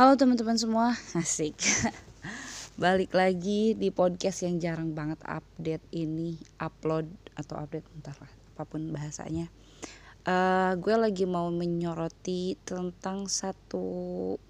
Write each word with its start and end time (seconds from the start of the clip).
Halo 0.00 0.16
teman-teman 0.16 0.56
semua, 0.56 0.96
asik. 1.20 1.60
Balik 2.80 3.12
lagi 3.12 3.76
di 3.76 3.92
podcast 3.92 4.48
yang 4.48 4.56
jarang 4.56 4.96
banget 4.96 5.20
update 5.28 5.84
ini, 5.92 6.40
upload 6.56 7.04
atau 7.36 7.60
update 7.60 7.84
entar 7.92 8.16
lah, 8.16 8.32
apa 8.32 8.64
pun 8.64 8.88
bahasanya. 8.96 9.52
Uh, 10.24 10.72
gue 10.80 10.96
lagi 10.96 11.28
mau 11.28 11.52
menyoroti 11.52 12.56
tentang 12.64 13.28
satu 13.28 14.40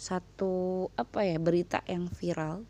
satu 0.00 0.88
apa 0.96 1.20
ya 1.20 1.36
berita 1.36 1.84
yang 1.84 2.08
viral 2.08 2.64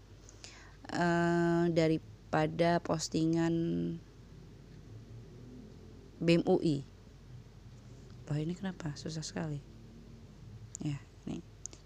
uh, 0.90 1.70
daripada 1.70 2.82
postingan 2.82 3.54
BEM 6.18 6.42
UI. 6.50 6.82
Loh 8.26 8.38
ini 8.42 8.58
kenapa 8.58 8.90
susah 8.98 9.22
sekali? 9.22 9.62
Ya 10.82 10.98
nih 10.98 11.09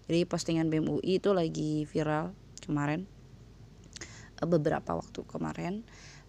jadi 0.05 0.21
postingan 0.29 0.69
BEM 0.69 0.85
UI 0.85 1.17
itu 1.17 1.33
lagi 1.33 1.89
viral 1.89 2.37
kemarin. 2.61 3.09
Eh, 4.41 4.47
beberapa 4.47 4.93
waktu 4.97 5.21
kemarin. 5.25 5.81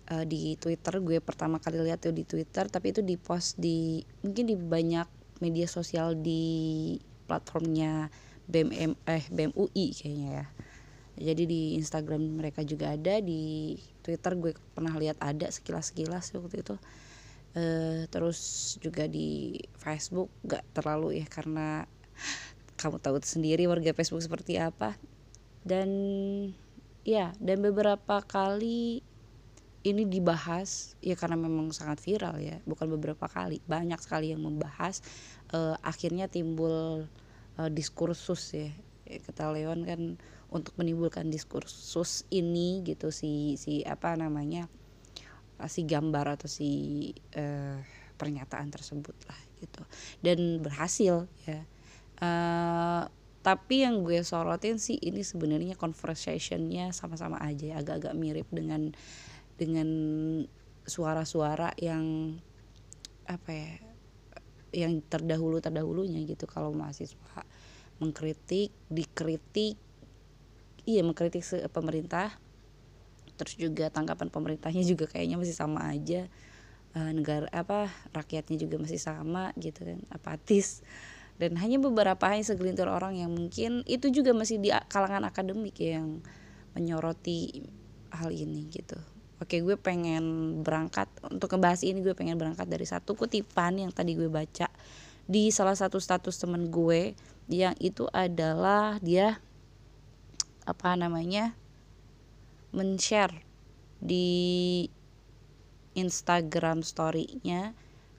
Uh, 0.07 0.23
di 0.23 0.55
Twitter 0.55 1.03
gue 1.03 1.19
pertama 1.19 1.59
kali 1.59 1.83
lihat 1.83 1.99
tuh 1.99 2.15
di 2.15 2.23
Twitter 2.23 2.71
tapi 2.71 2.95
itu 2.95 3.03
di 3.03 3.19
post 3.19 3.59
di 3.59 3.99
mungkin 4.23 4.47
di 4.47 4.55
banyak 4.55 5.11
media 5.43 5.67
sosial 5.67 6.15
di 6.15 6.95
platformnya 7.27 8.07
BEM 8.47 8.95
eh 9.03 9.27
BEM 9.27 9.51
UI 9.59 9.91
kayaknya 9.91 10.29
ya. 10.31 10.47
Jadi 11.17 11.43
di 11.51 11.61
Instagram 11.75 12.39
mereka 12.39 12.63
juga 12.63 12.95
ada 12.95 13.19
di 13.19 13.75
Twitter 14.07 14.39
gue 14.39 14.53
pernah 14.79 14.95
lihat 14.95 15.19
ada 15.19 15.51
sekilas-sekilas 15.51 16.31
waktu 16.39 16.63
itu. 16.63 16.79
Uh, 17.57 18.07
terus 18.13 18.77
juga 18.79 19.11
di 19.11 19.59
Facebook 19.81 20.31
gak 20.47 20.63
terlalu 20.77 21.19
ya 21.19 21.27
karena 21.27 21.89
kamu 22.77 23.01
tahu 23.01 23.17
sendiri 23.25 23.65
warga 23.67 23.97
Facebook 23.97 24.23
seperti 24.23 24.61
apa. 24.61 24.95
Dan 25.67 25.91
ya 27.03 27.35
dan 27.43 27.59
beberapa 27.65 28.23
kali 28.23 29.03
ini 29.87 30.03
dibahas 30.03 30.99
ya 30.99 31.15
karena 31.15 31.39
memang 31.39 31.71
sangat 31.71 32.03
viral 32.03 32.43
ya 32.43 32.59
bukan 32.67 32.91
beberapa 32.91 33.31
kali 33.31 33.63
banyak 33.71 34.03
sekali 34.03 34.35
yang 34.35 34.43
membahas 34.43 34.99
uh, 35.55 35.79
akhirnya 35.87 36.27
timbul 36.27 37.07
uh, 37.59 37.71
diskursus 37.71 38.43
ya. 38.55 38.71
Kata 39.07 39.55
Leon 39.55 39.87
kan 39.87 40.19
untuk 40.51 40.75
menimbulkan 40.83 41.31
diskursus 41.31 42.27
ini 42.35 42.83
gitu 42.83 43.15
si 43.15 43.55
si 43.55 43.87
apa 43.87 44.19
namanya 44.19 44.67
si 45.71 45.87
gambar 45.87 46.35
atau 46.35 46.51
si 46.51 46.71
uh, 47.39 47.79
pernyataan 48.19 48.69
tersebut 48.75 49.15
lah 49.31 49.41
gitu. 49.63 49.83
Dan 50.19 50.59
berhasil 50.59 51.31
ya 51.47 51.63
uh, 52.21 53.05
tapi 53.47 53.87
yang 53.87 54.03
gue 54.03 54.27
sorotin 54.27 54.83
sih 54.83 54.99
ini 54.99 55.23
sebenarnya 55.23 55.79
conversationnya 55.79 56.91
sama-sama 56.91 57.39
aja 57.39 57.79
agak-agak 57.79 58.15
mirip 58.19 58.51
dengan 58.51 58.91
dengan 59.55 59.89
suara-suara 60.83 61.71
yang 61.79 62.37
apa 63.27 63.51
ya 63.51 63.73
yang 64.75 64.99
terdahulu 65.07 65.63
terdahulunya 65.63 66.27
gitu. 66.27 66.45
Kalau 66.51 66.75
mahasiswa 66.75 67.47
mengkritik 68.03 68.75
dikritik 68.93 69.81
iya 70.85 71.01
mengkritik 71.01 71.43
pemerintah 71.73 72.37
terus 73.37 73.57
juga 73.57 73.89
tanggapan 73.93 74.29
pemerintahnya 74.33 74.85
juga 74.85 75.09
kayaknya 75.09 75.37
masih 75.37 75.57
sama 75.57 75.93
aja 75.93 76.29
uh, 76.97 77.13
negara 77.13 77.49
apa 77.53 77.93
rakyatnya 78.13 78.57
juga 78.57 78.81
masih 78.81 79.01
sama 79.01 79.53
gitu 79.61 79.85
kan 79.85 80.01
apatis 80.13 80.81
dan 81.37 81.57
hanya 81.61 81.77
beberapa 81.77 82.25
hanya 82.33 82.45
segelintir 82.49 82.89
orang 82.89 83.21
yang 83.21 83.29
mungkin 83.33 83.85
itu 83.85 84.09
juga 84.09 84.33
masih 84.33 84.57
di 84.57 84.73
kalangan 84.89 85.29
akademik 85.29 85.77
yang 85.77 86.25
menyoroti 86.73 87.65
hal 88.13 88.33
ini 88.33 88.69
gitu. 88.73 88.97
Oke 89.37 89.61
gue 89.61 89.77
pengen 89.77 90.59
berangkat 90.65 91.13
untuk 91.29 91.53
ngebahas 91.53 91.85
ini 91.85 92.01
gue 92.01 92.17
pengen 92.17 92.41
berangkat 92.41 92.65
dari 92.65 92.89
satu 92.89 93.13
kutipan 93.13 93.77
yang 93.77 93.93
tadi 93.93 94.17
gue 94.17 94.33
baca 94.33 94.73
di 95.29 95.53
salah 95.53 95.77
satu 95.77 96.01
status 96.01 96.41
temen 96.41 96.73
gue 96.73 97.13
yang 97.53 97.77
itu 97.77 98.09
adalah 98.17 98.97
dia 99.05 99.37
apa 100.65 100.97
namanya 100.97 101.53
men-share 102.73 103.45
di 104.01 104.89
Instagram 105.97 106.81
story-nya. 106.85 107.73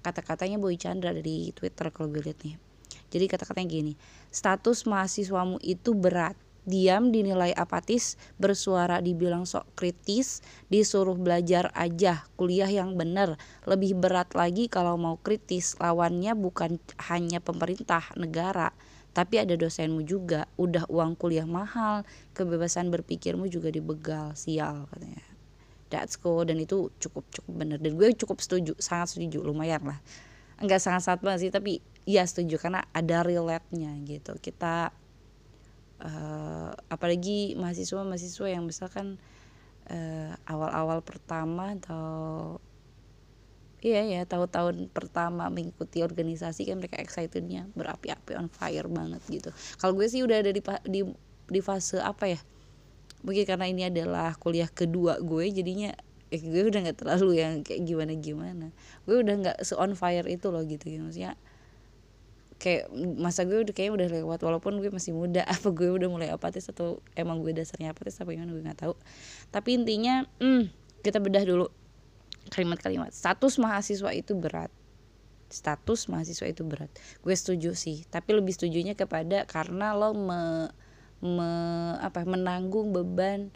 Kata-katanya 0.05 0.61
Boy 0.61 0.77
Chandra 0.77 1.13
dari 1.13 1.49
Twitter 1.53 1.89
kalau 1.89 2.09
gue 2.13 2.23
lihat 2.23 2.39
nih 2.45 2.66
jadi 3.07 3.25
kata-katanya 3.31 3.67
gini, 3.71 3.93
status 4.29 4.83
mahasiswamu 4.83 5.59
itu 5.63 5.95
berat. 5.95 6.35
Diam 6.67 7.15
dinilai 7.15 7.55
apatis, 7.55 8.19
bersuara 8.35 8.99
dibilang 8.99 9.47
sok 9.47 9.71
kritis, 9.79 10.43
disuruh 10.67 11.15
belajar 11.15 11.71
aja, 11.71 12.27
kuliah 12.35 12.67
yang 12.67 12.99
benar. 12.99 13.39
Lebih 13.63 13.95
berat 13.95 14.35
lagi 14.35 14.67
kalau 14.67 14.99
mau 14.99 15.15
kritis, 15.15 15.79
lawannya 15.79 16.35
bukan 16.35 16.75
hanya 17.07 17.39
pemerintah, 17.39 18.03
negara, 18.19 18.75
tapi 19.15 19.39
ada 19.39 19.55
dosenmu 19.55 20.03
juga. 20.03 20.43
Udah 20.59 20.83
uang 20.91 21.15
kuliah 21.15 21.47
mahal, 21.47 22.03
kebebasan 22.35 22.91
berpikirmu 22.91 23.47
juga 23.47 23.71
dibegal, 23.71 24.35
sial 24.35 24.91
katanya. 24.91 25.23
That's 25.87 26.19
cool 26.19 26.43
dan 26.43 26.59
itu 26.59 26.91
cukup 26.99 27.23
cukup 27.31 27.63
bener 27.63 27.79
dan 27.79 27.95
gue 27.95 28.11
cukup 28.11 28.43
setuju, 28.43 28.75
sangat 28.75 29.15
setuju, 29.15 29.39
lumayan 29.39 29.87
lah. 29.87 30.03
Enggak 30.59 30.83
sangat-sangat 30.83 31.23
banget 31.23 31.39
sih 31.47 31.51
tapi 31.55 31.79
iya 32.07 32.23
setuju 32.23 32.55
karena 32.57 32.87
ada 32.95 33.21
relate-nya 33.21 33.91
gitu. 34.07 34.39
Kita 34.39 34.95
uh, 35.99 36.71
apalagi 36.87 37.59
mahasiswa 37.59 38.01
mahasiswa 38.07 38.47
yang 38.47 38.63
misalkan 38.63 39.19
uh, 39.91 40.31
awal-awal 40.47 41.03
pertama 41.03 41.75
atau 41.75 42.57
iya 43.83 44.01
ya 44.07 44.21
tahun-tahun 44.25 44.89
pertama 44.89 45.51
mengikuti 45.53 46.01
organisasi 46.01 46.65
kan 46.65 46.81
mereka 46.81 46.97
excitednya 46.97 47.69
berapi-api 47.75 48.39
on 48.39 48.47
fire 48.47 48.87
banget 48.87 49.21
gitu. 49.27 49.49
Kalau 49.77 49.93
gue 49.93 50.07
sih 50.07 50.23
udah 50.23 50.39
ada 50.39 50.49
di 50.55 50.63
di 50.87 51.03
di 51.47 51.59
fase 51.59 51.99
apa 51.99 52.25
ya 52.31 52.39
mungkin 53.25 53.43
karena 53.43 53.65
ini 53.67 53.83
adalah 53.89 54.35
kuliah 54.37 54.69
kedua 54.69 55.17
gue 55.19 55.49
jadinya 55.49 55.89
eh, 56.29 56.41
gue 56.41 56.63
udah 56.69 56.79
nggak 56.85 56.97
terlalu 57.01 57.41
yang 57.41 57.53
kayak 57.65 57.81
gimana 57.87 58.13
gimana 58.19 58.67
gue 59.07 59.15
udah 59.17 59.35
nggak 59.41 59.57
se 59.65 59.73
on 59.73 59.97
fire 59.97 60.27
itu 60.29 60.47
loh 60.53 60.61
gitu 60.67 60.85
ya 60.85 60.99
maksudnya 61.01 61.33
kayak 62.57 62.89
masa 63.21 63.45
gue 63.45 63.61
udah 63.61 63.73
kayak 63.73 63.93
udah 63.93 64.09
lewat 64.09 64.41
walaupun 64.41 64.81
gue 64.81 64.89
masih 64.89 65.13
muda 65.13 65.45
apa 65.53 65.69
gue 65.69 65.89
udah 65.89 66.09
mulai 66.09 66.29
apatis 66.33 66.67
atau 66.69 67.01
emang 67.13 67.41
gue 67.45 67.53
dasarnya 67.53 67.93
apatis 67.93 68.17
apa 68.17 68.33
gimana 68.33 68.51
gue 68.53 68.63
nggak 68.65 68.81
tahu. 68.81 68.93
Tapi 69.53 69.69
intinya 69.77 70.25
hmm, 70.41 70.69
kita 71.05 71.21
bedah 71.21 71.45
dulu. 71.45 71.69
Kalimat-kalimat. 72.47 73.11
Status 73.11 73.59
mahasiswa 73.59 74.09
itu 74.15 74.31
berat. 74.33 74.71
Status 75.51 76.07
mahasiswa 76.07 76.47
itu 76.47 76.63
berat. 76.63 76.87
Gue 77.19 77.35
setuju 77.35 77.75
sih. 77.75 78.07
Tapi 78.07 78.39
lebih 78.39 78.55
setujunya 78.55 78.95
kepada 78.95 79.43
karena 79.43 79.91
lo 79.91 80.15
me, 80.15 80.71
me 81.19 81.51
apa 81.99 82.23
menanggung 82.23 82.95
beban 82.95 83.51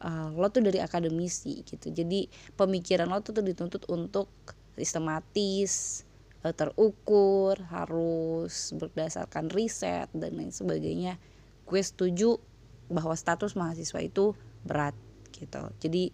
uh, 0.00 0.32
lo 0.32 0.48
tuh 0.48 0.64
dari 0.64 0.80
akademisi 0.80 1.60
gitu. 1.68 1.92
Jadi 1.92 2.32
pemikiran 2.56 3.12
lo 3.12 3.20
tuh, 3.20 3.36
tuh 3.36 3.44
dituntut 3.44 3.84
untuk 3.92 4.32
sistematis 4.80 6.04
terukur 6.40 7.60
harus 7.68 8.72
berdasarkan 8.72 9.52
riset 9.52 10.08
dan 10.16 10.32
lain 10.32 10.48
sebagainya. 10.48 11.20
Gue 11.68 11.84
setuju 11.84 12.40
bahwa 12.88 13.12
status 13.12 13.54
mahasiswa 13.54 14.00
itu 14.00 14.32
berat 14.64 14.96
gitu. 15.36 15.60
Jadi 15.84 16.10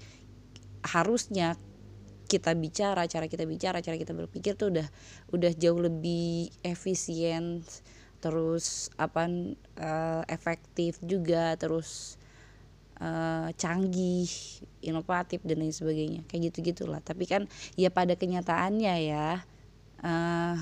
harusnya 0.83 1.55
kita 2.27 2.59
bicara 2.59 3.07
cara 3.07 3.31
kita 3.31 3.47
bicara 3.47 3.79
cara 3.79 3.95
kita 3.95 4.11
berpikir 4.11 4.59
tuh 4.59 4.75
udah 4.75 4.89
udah 5.31 5.53
jauh 5.55 5.79
lebih 5.79 6.51
efisien 6.67 7.63
terus 8.19 8.91
apa 8.99 9.31
uh, 9.79 10.23
efektif 10.27 10.99
juga 11.07 11.55
terus 11.55 12.19
uh, 12.99 13.55
canggih 13.55 14.27
inovatif 14.83 15.39
dan 15.47 15.63
lain 15.63 15.71
sebagainya. 15.71 16.27
Kayak 16.27 16.51
gitu 16.51 16.59
gitulah 16.75 16.99
tapi 16.99 17.31
kan 17.31 17.47
ya 17.79 17.95
pada 17.95 18.19
kenyataannya 18.19 18.95
ya 19.07 19.47
uh, 20.03 20.57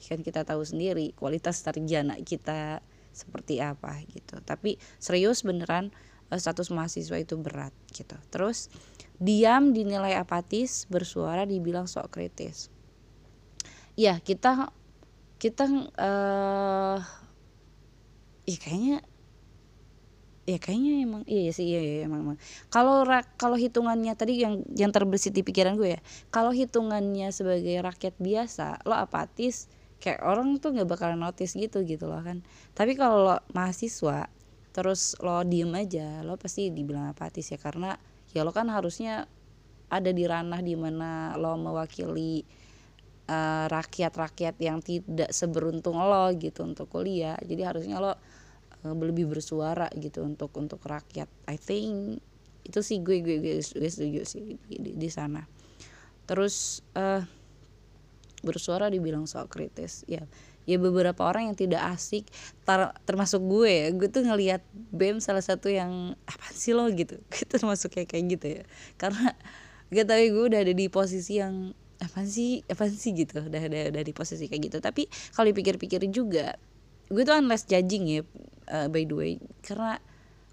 kan 0.00 0.20
kita 0.24 0.42
tahu 0.48 0.64
sendiri 0.64 1.12
kualitas 1.14 1.60
sarjana 1.60 2.16
kita 2.24 2.80
seperti 3.12 3.60
apa 3.60 4.00
gitu. 4.08 4.38
Tapi 4.40 4.78
serius 5.02 5.42
beneran 5.42 5.90
uh, 6.30 6.38
status 6.38 6.70
mahasiswa 6.72 7.18
itu 7.20 7.36
berat 7.36 7.74
gitu. 7.92 8.16
Terus 8.32 8.70
diam 9.20 9.76
dinilai 9.76 10.16
apatis 10.16 10.88
bersuara 10.88 11.44
dibilang 11.44 11.90
sok 11.90 12.16
kritis. 12.16 12.72
Ya 13.98 14.16
kita 14.22 14.72
kita 15.36 15.68
uh, 16.00 16.98
ya 18.48 18.56
kayaknya 18.56 19.04
ya 20.48 20.56
kayaknya 20.56 21.04
emang 21.04 21.22
iya, 21.28 21.40
iya 21.48 21.52
sih 21.52 21.66
iya, 21.68 21.80
iya 21.80 21.96
emang, 22.08 22.20
emang. 22.24 22.38
kalau 22.72 23.04
kalau 23.36 23.56
hitungannya 23.60 24.16
tadi 24.16 24.40
yang 24.40 24.64
yang 24.72 24.88
terbesit 24.88 25.36
di 25.36 25.44
pikiran 25.44 25.76
gue 25.76 25.96
ya 25.96 26.00
kalau 26.32 26.50
hitungannya 26.50 27.28
sebagai 27.30 27.76
rakyat 27.84 28.16
biasa 28.16 28.80
lo 28.88 28.96
apatis 28.96 29.68
kayak 30.00 30.24
orang 30.24 30.56
tuh 30.56 30.72
nggak 30.72 30.88
bakalan 30.88 31.20
notice 31.20 31.54
gitu 31.54 31.84
gitu 31.84 32.08
loh 32.08 32.24
kan 32.24 32.40
tapi 32.72 32.96
kalau 32.96 33.20
lo 33.20 33.36
mahasiswa 33.52 34.32
terus 34.72 35.12
lo 35.20 35.44
diem 35.44 35.70
aja 35.76 36.24
lo 36.24 36.40
pasti 36.40 36.72
dibilang 36.72 37.12
apatis 37.12 37.52
ya 37.52 37.58
karena 37.60 37.94
ya 38.32 38.40
lo 38.40 38.50
kan 38.50 38.72
harusnya 38.72 39.28
ada 39.92 40.10
di 40.10 40.24
ranah 40.24 40.64
di 40.64 40.72
mana 40.72 41.36
lo 41.36 41.60
mewakili 41.60 42.42
rakyat 43.30 43.70
rakyat-rakyat 43.70 44.56
yang 44.58 44.82
tidak 44.82 45.30
seberuntung 45.30 46.00
lo 46.00 46.32
gitu 46.34 46.66
untuk 46.66 46.90
kuliah 46.90 47.38
jadi 47.46 47.70
harusnya 47.70 48.02
lo 48.02 48.10
uh, 48.10 48.16
lebih 48.84 49.28
bersuara 49.28 49.92
gitu 49.92 50.24
untuk 50.24 50.52
untuk 50.56 50.80
rakyat. 50.80 51.28
I 51.48 51.56
think 51.60 52.20
itu 52.64 52.80
sih 52.80 53.00
gue 53.00 53.20
gue 53.24 53.36
gue, 53.40 53.54
gue 53.60 53.90
setuju 53.90 54.24
sih 54.24 54.56
di, 54.68 54.76
di, 54.80 54.90
di 54.96 55.08
sana. 55.12 55.44
Terus 56.24 56.80
uh, 56.96 57.24
bersuara 58.40 58.88
dibilang 58.88 59.28
soal 59.28 59.48
kritis 59.48 60.04
ya. 60.08 60.24
Ya 60.68 60.76
beberapa 60.76 61.24
orang 61.24 61.50
yang 61.50 61.56
tidak 61.56 61.82
asik 61.96 62.28
tar, 62.62 62.94
termasuk 63.08 63.42
gue 63.42 63.68
ya 63.68 63.86
gue 63.90 64.08
tuh 64.12 64.22
ngelihat 64.22 64.62
bem 64.72 65.18
salah 65.18 65.42
satu 65.42 65.66
yang 65.72 66.14
apa 66.28 66.46
sih 66.52 66.76
lo? 66.76 66.86
gitu. 66.92 67.18
Gue 67.32 67.44
termasuk 67.48 67.90
kayak 67.96 68.12
kayak 68.12 68.24
gitu 68.38 68.46
ya. 68.60 68.62
Karena 69.00 69.34
gak 69.90 70.04
tau 70.06 70.20
ya 70.20 70.28
gue 70.30 70.44
udah 70.52 70.60
ada 70.62 70.74
di 70.76 70.86
posisi 70.86 71.42
yang 71.42 71.74
apa 71.98 72.22
sih 72.22 72.62
apa 72.70 72.86
sih? 72.86 73.16
gitu. 73.16 73.40
Udah 73.40 73.62
ada 73.66 73.90
dari 73.90 74.12
posisi 74.14 74.46
kayak 74.46 74.62
gitu. 74.70 74.78
Tapi 74.78 75.10
kalau 75.34 75.50
dipikir-pikir 75.50 76.06
juga 76.12 76.54
gue 77.10 77.22
tuh 77.26 77.34
unless 77.34 77.66
judging 77.66 78.06
ya 78.06 78.22
uh, 78.70 78.88
by 78.88 79.02
the 79.04 79.16
way 79.16 79.32
karena 79.66 79.98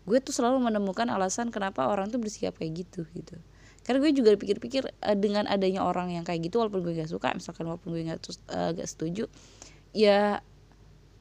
gue 0.07 0.17
tuh 0.23 0.31
selalu 0.31 0.63
menemukan 0.63 1.05
alasan 1.11 1.51
kenapa 1.51 1.83
orang 1.85 2.07
tuh 2.07 2.17
bersikap 2.17 2.55
kayak 2.55 2.87
gitu 2.87 3.03
gitu. 3.11 3.35
Karena 3.83 4.03
gue 4.03 4.11
juga 4.15 4.35
pikir-pikir 4.35 4.87
uh, 5.03 5.15
dengan 5.19 5.47
adanya 5.51 5.83
orang 5.83 6.15
yang 6.15 6.23
kayak 6.23 6.47
gitu 6.47 6.63
walaupun 6.63 6.83
gue 6.83 6.95
gak 6.95 7.11
suka 7.11 7.35
misalkan 7.35 7.67
walaupun 7.67 7.91
gue 7.91 8.07
gak, 8.07 8.23
uh, 8.51 8.71
gak 8.71 8.87
setuju 8.87 9.27
ya 9.91 10.39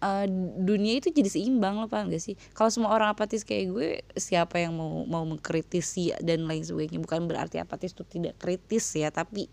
uh, 0.03 0.27
dunia 0.63 1.03
itu 1.03 1.11
jadi 1.11 1.27
seimbang 1.27 1.83
loh 1.83 1.91
paham 1.91 2.15
gak 2.15 2.23
sih? 2.23 2.39
Kalau 2.55 2.71
semua 2.71 2.95
orang 2.95 3.11
apatis 3.11 3.43
kayak 3.43 3.67
gue 3.75 3.89
siapa 4.15 4.63
yang 4.63 4.79
mau 4.79 5.03
mau 5.07 5.27
mengkritisi 5.27 6.15
dan 6.23 6.47
lain 6.47 6.63
sebagainya? 6.63 7.03
Bukan 7.03 7.27
berarti 7.27 7.59
apatis 7.59 7.91
itu 7.91 8.07
tidak 8.07 8.39
kritis 8.39 8.87
ya 8.95 9.11
tapi 9.11 9.51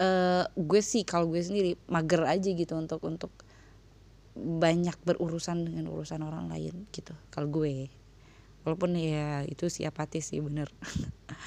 uh, 0.00 0.48
gue 0.56 0.80
sih 0.80 1.04
kalau 1.04 1.28
gue 1.28 1.44
sendiri 1.44 1.76
mager 1.92 2.24
aja 2.24 2.48
gitu 2.48 2.72
untuk 2.72 3.04
untuk 3.04 3.32
banyak 4.36 4.94
berurusan 5.02 5.66
dengan 5.66 5.90
urusan 5.90 6.22
orang 6.22 6.46
lain 6.46 6.86
gitu 6.94 7.12
kalau 7.34 7.50
gue. 7.50 7.90
Walaupun 8.62 8.92
ya 8.94 9.42
itu 9.48 9.72
si 9.72 9.88
apatis 9.88 10.30
sih 10.30 10.40
bener. 10.42 10.70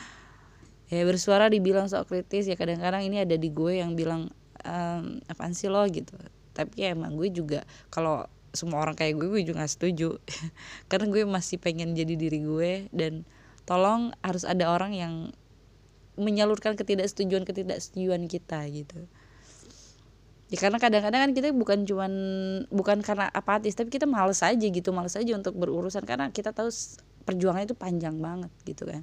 Ya 0.91 1.09
bersuara 1.09 1.49
dibilang 1.49 1.89
sok 1.89 2.13
kritis 2.13 2.45
ya 2.45 2.53
kadang-kadang 2.53 3.01
ini 3.01 3.25
ada 3.25 3.33
di 3.33 3.49
gue 3.49 3.81
yang 3.81 3.97
bilang 3.97 4.29
ehm, 4.61 5.25
apaan 5.25 5.57
sih 5.57 5.65
lo? 5.65 5.81
gitu. 5.89 6.13
Tapi 6.53 6.85
ya 6.85 6.93
emang 6.93 7.17
gue 7.17 7.33
juga 7.33 7.65
kalau 7.89 8.29
semua 8.53 8.85
orang 8.85 8.93
kayak 8.93 9.17
gue 9.17 9.25
gue 9.25 9.41
juga 9.41 9.65
gak 9.65 9.73
setuju. 9.73 10.21
Karena 10.93 11.09
gue 11.09 11.25
masih 11.25 11.57
pengen 11.57 11.97
jadi 11.97 12.13
diri 12.13 12.45
gue 12.45 12.93
dan 12.93 13.25
tolong 13.65 14.13
harus 14.21 14.45
ada 14.45 14.69
orang 14.69 14.93
yang 14.93 15.13
menyalurkan 16.13 16.77
ketidaksetujuan 16.77 17.41
ketidaksetujuan 17.41 18.29
kita 18.29 18.61
gitu 18.69 19.09
ya 20.53 20.57
karena 20.61 20.77
kadang-kadang 20.77 21.21
kan 21.25 21.31
kita 21.33 21.49
bukan 21.49 21.81
cuman 21.81 22.13
bukan 22.69 23.01
karena 23.01 23.25
apatis 23.33 23.73
tapi 23.73 23.89
kita 23.89 24.05
males 24.05 24.45
aja 24.45 24.61
gitu 24.61 24.93
males 24.93 25.17
aja 25.17 25.33
untuk 25.33 25.57
berurusan. 25.57 26.05
Karena 26.05 26.29
kita 26.29 26.53
tahu 26.53 26.69
perjuangan 27.25 27.65
itu 27.65 27.73
panjang 27.73 28.21
banget 28.21 28.53
gitu 28.61 28.85
kan. 28.85 29.01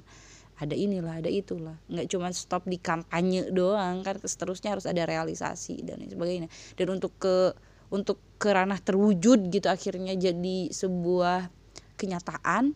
Ada 0.63 0.79
inilah 0.79 1.19
ada 1.19 1.27
itulah. 1.27 1.75
Nggak 1.91 2.07
cuma 2.07 2.31
stop 2.31 2.63
di 2.71 2.79
kampanye 2.79 3.51
doang 3.51 3.99
kan 3.99 4.15
seterusnya 4.23 4.79
harus 4.79 4.87
ada 4.87 5.03
realisasi 5.03 5.83
dan 5.83 5.99
sebagainya. 6.07 6.47
Dan 6.79 6.95
untuk 6.95 7.19
ke 7.19 7.51
untuk 7.91 8.23
ke 8.39 8.47
ranah 8.47 8.79
terwujud 8.79 9.51
gitu 9.51 9.67
akhirnya 9.67 10.15
jadi 10.15 10.71
sebuah 10.71 11.51
kenyataan 11.99 12.71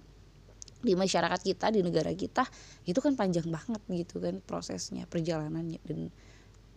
di 0.84 0.94
masyarakat 1.00 1.40
kita 1.40 1.72
di 1.72 1.80
negara 1.80 2.12
kita 2.12 2.44
itu 2.84 3.00
kan 3.00 3.16
panjang 3.16 3.48
banget 3.48 3.80
gitu 3.88 4.20
kan 4.20 4.44
prosesnya 4.44 5.08
perjalanannya. 5.08 5.80
Dan 5.88 6.12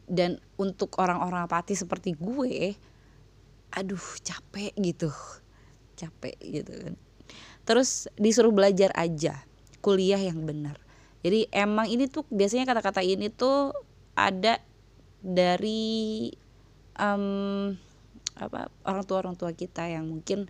dan 0.09 0.41
untuk 0.57 0.97
orang-orang 0.99 1.45
apati 1.45 1.77
seperti 1.77 2.17
gue 2.17 2.75
aduh 3.73 4.05
capek 4.25 4.73
gitu. 4.81 5.13
Capek 5.95 6.37
gitu 6.41 6.73
kan. 6.73 6.95
Terus 7.69 8.09
disuruh 8.17 8.51
belajar 8.51 8.89
aja 8.97 9.45
kuliah 9.85 10.19
yang 10.19 10.43
benar. 10.49 10.81
Jadi 11.21 11.51
emang 11.53 11.91
ini 11.91 12.09
tuh 12.09 12.25
biasanya 12.33 12.65
kata-kata 12.65 13.05
ini 13.05 13.29
tuh 13.29 13.77
ada 14.17 14.63
dari 15.21 16.31
um, 16.97 17.75
apa 18.39 18.71
orang 18.87 19.05
tua 19.05 19.19
orang 19.21 19.35
tua 19.35 19.51
kita 19.51 19.91
yang 19.91 20.07
mungkin 20.07 20.47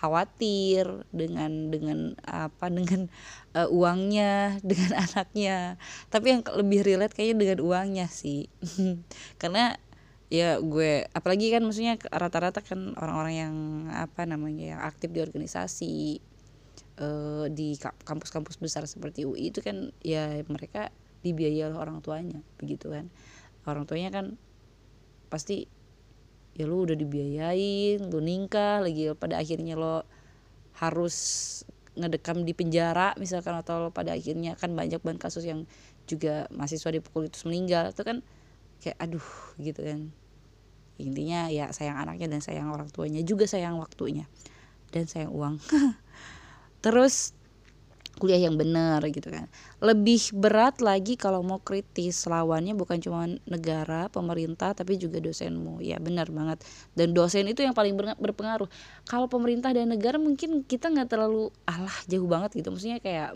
khawatir 0.00 1.04
dengan 1.12 1.68
dengan 1.68 2.16
apa 2.24 2.72
dengan 2.72 3.12
uh, 3.52 3.68
uangnya 3.68 4.56
dengan 4.68 5.04
anaknya. 5.04 5.76
Tapi 6.08 6.26
yang 6.32 6.42
lebih 6.56 6.80
relate 6.80 7.12
kayaknya 7.12 7.36
dengan 7.36 7.58
uangnya 7.60 8.06
sih. 8.08 8.48
Karena 9.40 9.76
ya 10.32 10.56
gue 10.62 11.04
apalagi 11.12 11.52
kan 11.52 11.60
maksudnya 11.66 11.98
rata-rata 12.08 12.64
kan 12.64 12.94
orang-orang 12.96 13.34
yang 13.34 13.54
apa 13.92 14.24
namanya 14.24 14.78
yang 14.78 14.80
aktif 14.80 15.10
di 15.10 15.20
organisasi 15.20 16.22
uh, 17.02 17.50
di 17.50 17.74
kampus-kampus 17.80 18.56
besar 18.62 18.86
seperti 18.86 19.26
UI 19.26 19.50
itu 19.50 19.58
kan 19.60 19.90
ya 20.00 20.40
mereka 20.46 20.94
dibiayai 21.20 21.68
oleh 21.68 21.76
orang 21.76 22.00
tuanya 22.00 22.40
begitu 22.56 22.88
kan. 22.88 23.12
Orang 23.68 23.84
tuanya 23.84 24.08
kan 24.08 24.40
pasti 25.28 25.68
ya 26.60 26.68
lu 26.68 26.84
udah 26.84 26.92
dibiayain 26.92 28.04
lu 28.12 28.20
nikah 28.20 28.84
lagi 28.84 29.08
pada 29.16 29.40
akhirnya 29.40 29.80
lo 29.80 30.04
harus 30.76 31.16
ngedekam 31.96 32.44
di 32.44 32.52
penjara 32.52 33.16
misalkan 33.16 33.56
atau 33.56 33.88
lo 33.88 33.90
pada 33.90 34.12
akhirnya 34.12 34.60
kan 34.60 34.76
banyak 34.76 35.00
banget 35.00 35.20
kasus 35.24 35.48
yang 35.48 35.64
juga 36.04 36.44
mahasiswa 36.52 36.92
dipukul 36.92 37.32
itu 37.32 37.40
meninggal 37.48 37.96
itu 37.96 38.02
kan 38.04 38.20
kayak 38.80 38.96
aduh 38.98 39.28
gitu 39.60 39.80
kan. 39.84 40.10
Intinya 41.00 41.48
ya 41.48 41.72
sayang 41.72 41.96
anaknya 41.96 42.28
dan 42.28 42.44
sayang 42.44 42.68
orang 42.68 42.92
tuanya 42.92 43.24
juga 43.24 43.48
sayang 43.48 43.80
waktunya 43.80 44.28
dan 44.92 45.08
sayang 45.08 45.32
uang. 45.32 45.56
Terus 46.84 47.32
kuliah 48.20 48.36
yang 48.36 48.60
benar 48.60 49.00
gitu 49.08 49.32
kan. 49.32 49.48
Lebih 49.80 50.36
berat 50.36 50.84
lagi 50.84 51.16
kalau 51.16 51.40
mau 51.40 51.56
kritis. 51.64 52.28
Lawannya 52.28 52.76
bukan 52.76 53.00
cuma 53.00 53.24
negara 53.48 54.12
pemerintah 54.12 54.76
tapi 54.76 55.00
juga 55.00 55.16
dosenmu. 55.24 55.80
Ya 55.80 55.96
benar 55.96 56.28
banget. 56.28 56.60
Dan 56.92 57.16
dosen 57.16 57.48
itu 57.48 57.64
yang 57.64 57.72
paling 57.72 57.96
berpengaruh. 57.96 58.68
Kalau 59.08 59.26
pemerintah 59.26 59.72
dan 59.72 59.88
negara 59.88 60.20
mungkin 60.20 60.60
kita 60.68 60.92
nggak 60.92 61.08
terlalu 61.08 61.48
alah 61.64 61.96
jauh 62.04 62.28
banget 62.28 62.60
gitu. 62.60 62.68
Maksudnya 62.68 63.00
kayak 63.00 63.32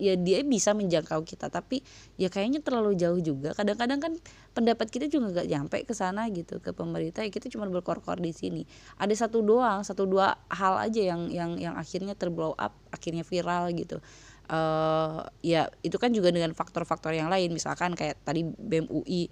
ya 0.00 0.16
dia 0.16 0.40
bisa 0.42 0.72
menjangkau 0.72 1.24
kita 1.24 1.52
tapi 1.52 1.84
ya 2.16 2.32
kayaknya 2.32 2.64
terlalu 2.64 2.96
jauh 2.96 3.20
juga. 3.20 3.52
Kadang-kadang 3.52 4.00
kan 4.00 4.12
pendapat 4.52 4.88
kita 4.88 5.06
juga 5.08 5.40
nggak 5.40 5.48
nyampe 5.48 5.78
ke 5.84 5.94
sana 5.96 6.28
gitu 6.32 6.58
ke 6.58 6.72
pemerintah. 6.72 7.24
Ya 7.24 7.30
kita 7.30 7.48
cuma 7.52 7.68
berkor-kor 7.68 8.18
di 8.20 8.32
sini. 8.32 8.62
Ada 8.96 9.26
satu 9.26 9.44
doang 9.44 9.84
satu 9.84 10.08
dua 10.08 10.36
hal 10.48 10.80
aja 10.80 11.02
yang 11.14 11.28
yang 11.28 11.56
yang 11.60 11.74
akhirnya 11.76 12.16
terblow 12.16 12.56
up 12.56 12.76
akhirnya 12.92 13.26
viral 13.26 13.72
gitu. 13.76 14.00
Uh, 14.52 15.24
ya 15.40 15.70
itu 15.80 15.96
kan 15.96 16.12
juga 16.12 16.28
dengan 16.34 16.52
faktor-faktor 16.52 17.14
yang 17.14 17.32
lain. 17.32 17.52
Misalkan 17.52 17.96
kayak 17.96 18.20
tadi 18.26 18.44
BEM 18.44 18.90
UI 18.90 19.30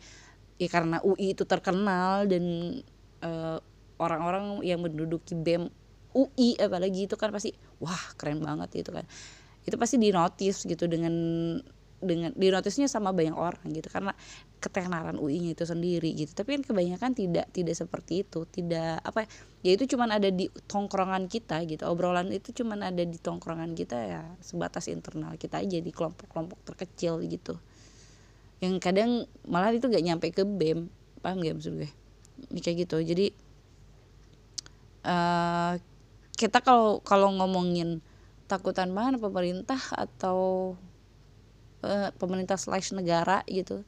ya 0.61 0.69
karena 0.69 1.01
UI 1.01 1.33
itu 1.33 1.49
terkenal 1.49 2.29
dan 2.29 2.45
uh, 3.25 3.59
orang-orang 3.97 4.61
yang 4.61 4.85
menduduki 4.85 5.33
BEM 5.33 5.73
UI 6.13 6.59
apalagi 6.59 7.07
itu 7.07 7.15
kan 7.15 7.31
pasti 7.31 7.55
wah 7.79 8.01
keren 8.19 8.43
banget 8.43 8.83
itu 8.83 8.91
kan 8.91 9.07
itu 9.65 9.77
pasti 9.77 9.97
dinotis 10.01 10.65
gitu 10.65 10.89
dengan 10.89 11.15
dengan 12.01 12.33
dinotisnya 12.33 12.89
sama 12.89 13.13
banyak 13.13 13.37
orang 13.37 13.61
gitu. 13.77 13.93
Karena 13.93 14.17
ketenaran 14.59 15.21
UI-nya 15.21 15.53
itu 15.53 15.65
sendiri 15.69 16.11
gitu. 16.17 16.33
Tapi 16.33 16.57
kan 16.57 16.63
kebanyakan 16.65 17.13
tidak 17.13 17.47
tidak 17.53 17.77
seperti 17.77 18.25
itu. 18.25 18.49
Tidak 18.49 19.05
apa 19.05 19.29
ya 19.61 19.77
itu 19.77 19.85
cuman 19.97 20.17
ada 20.17 20.33
di 20.33 20.49
tongkrongan 20.49 21.29
kita 21.29 21.61
gitu. 21.69 21.85
Obrolan 21.85 22.33
itu 22.33 22.57
cuman 22.57 22.89
ada 22.89 23.05
di 23.05 23.21
tongkrongan 23.21 23.77
kita 23.77 23.97
ya 24.01 24.23
sebatas 24.41 24.89
internal 24.89 25.37
kita 25.37 25.61
aja 25.61 25.79
di 25.79 25.93
kelompok-kelompok 25.93 26.73
terkecil 26.73 27.21
gitu. 27.29 27.61
Yang 28.65 28.75
kadang 28.81 29.11
malah 29.49 29.73
itu 29.73 29.89
gak 29.89 30.05
nyampe 30.05 30.33
ke 30.33 30.45
bem 30.45 30.89
paham 31.21 31.45
gak 31.45 31.61
maksud 31.61 31.77
gue? 31.77 31.91
Ini 32.49 32.61
kayak 32.65 32.77
gitu. 32.89 32.97
Jadi 33.05 33.27
uh, 35.05 35.77
kita 36.37 36.65
kalau 36.65 37.05
kalau 37.05 37.29
ngomongin 37.37 38.01
takutan 38.51 38.91
mana 38.91 39.15
pemerintah 39.15 39.79
atau 39.95 40.75
uh, 41.87 42.11
pemerintah 42.19 42.59
slash 42.59 42.91
negara 42.91 43.47
gitu 43.47 43.87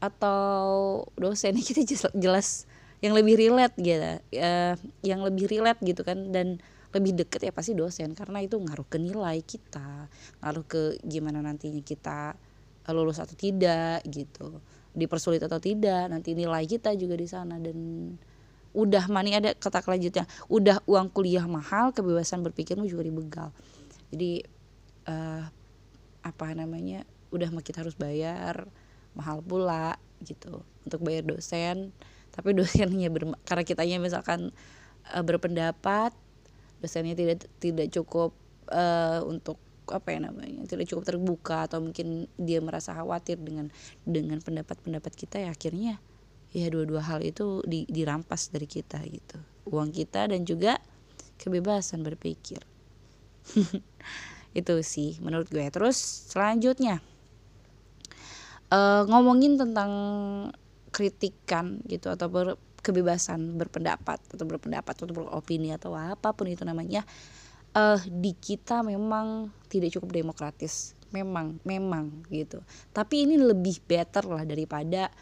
atau 0.00 1.04
dosen 1.14 1.54
kita 1.60 1.84
jelas, 2.16 2.64
yang 3.04 3.12
lebih 3.12 3.36
relate 3.36 3.76
gitu 3.76 4.00
uh, 4.00 4.74
yang 5.04 5.20
lebih 5.20 5.46
relate 5.52 5.78
gitu 5.84 6.00
kan 6.00 6.32
dan 6.32 6.56
lebih 6.92 7.16
deket 7.16 7.48
ya 7.48 7.52
pasti 7.52 7.72
dosen 7.72 8.12
karena 8.12 8.44
itu 8.44 8.60
ngaruh 8.60 8.84
ke 8.84 9.00
nilai 9.00 9.40
kita 9.40 10.08
ngaruh 10.44 10.64
ke 10.68 10.82
gimana 11.04 11.40
nantinya 11.40 11.80
kita 11.80 12.36
lulus 12.92 13.22
atau 13.22 13.32
tidak 13.32 14.04
gitu 14.04 14.60
dipersulit 14.92 15.40
atau 15.40 15.56
tidak 15.56 16.12
nanti 16.12 16.36
nilai 16.36 16.68
kita 16.68 16.92
juga 16.98 17.16
di 17.16 17.24
sana 17.24 17.56
dan 17.56 18.12
udah 18.72 19.04
mani 19.08 19.36
ada 19.36 19.52
kata 19.56 19.84
kelanjutnya 19.84 20.24
udah 20.48 20.84
uang 20.84 21.08
kuliah 21.12 21.44
mahal 21.44 21.92
kebebasan 21.92 22.44
berpikirmu 22.44 22.84
juga 22.88 23.04
dibegal 23.04 23.48
jadi 24.12 24.44
uh, 25.08 25.48
apa 26.22 26.46
namanya 26.54 27.02
udah 27.32 27.48
kita 27.64 27.82
harus 27.82 27.96
bayar 27.96 28.68
mahal 29.16 29.40
pula 29.40 29.96
gitu 30.22 30.62
untuk 30.84 31.00
bayar 31.02 31.24
dosen. 31.26 31.90
Tapi 32.32 32.52
dosennya 32.58 33.08
ber, 33.08 33.32
karena 33.48 33.64
kitanya 33.64 33.96
misalkan 33.98 34.52
uh, 35.10 35.24
berpendapat 35.24 36.12
dosennya 36.84 37.14
tidak 37.14 37.48
tidak 37.62 37.88
cukup 37.94 38.36
uh, 38.68 39.24
untuk 39.24 39.56
apa 39.90 40.14
ya 40.14 40.22
namanya 40.22 40.62
tidak 40.70 40.86
cukup 40.88 41.04
terbuka 41.04 41.66
atau 41.66 41.82
mungkin 41.82 42.30
dia 42.38 42.62
merasa 42.62 42.94
khawatir 42.94 43.38
dengan 43.38 43.68
dengan 44.06 44.38
pendapat-pendapat 44.38 45.12
kita 45.14 45.42
ya 45.42 45.50
akhirnya 45.50 45.98
ya 46.54 46.66
dua-dua 46.70 47.02
hal 47.02 47.20
itu 47.24 47.64
di, 47.66 47.88
dirampas 47.88 48.52
dari 48.52 48.68
kita 48.68 49.02
gitu. 49.08 49.38
Uang 49.68 49.94
kita 49.94 50.26
dan 50.30 50.42
juga 50.42 50.78
kebebasan 51.38 52.02
berpikir 52.02 52.71
itu 54.60 54.74
sih 54.84 55.18
menurut 55.20 55.48
gue. 55.48 55.64
Terus 55.72 55.96
selanjutnya 56.32 57.00
uh, 58.72 59.02
ngomongin 59.08 59.60
tentang 59.60 59.90
kritikan 60.92 61.80
gitu 61.88 62.12
atau 62.12 62.28
ber, 62.28 62.60
kebebasan 62.84 63.56
berpendapat 63.56 64.20
atau 64.28 64.44
berpendapat 64.44 64.92
atau 64.92 65.08
beropini 65.08 65.72
atau 65.72 65.96
apa 65.96 66.34
pun 66.36 66.50
itu 66.50 66.66
namanya 66.66 67.06
uh, 67.76 67.96
di 68.08 68.36
kita 68.36 68.84
memang 68.84 69.48
tidak 69.68 69.92
cukup 69.96 70.12
demokratis. 70.12 70.96
Memang 71.12 71.60
memang 71.68 72.24
gitu. 72.32 72.64
Tapi 72.96 73.28
ini 73.28 73.36
lebih 73.36 73.84
better 73.84 74.24
lah 74.24 74.44
daripada 74.48 75.12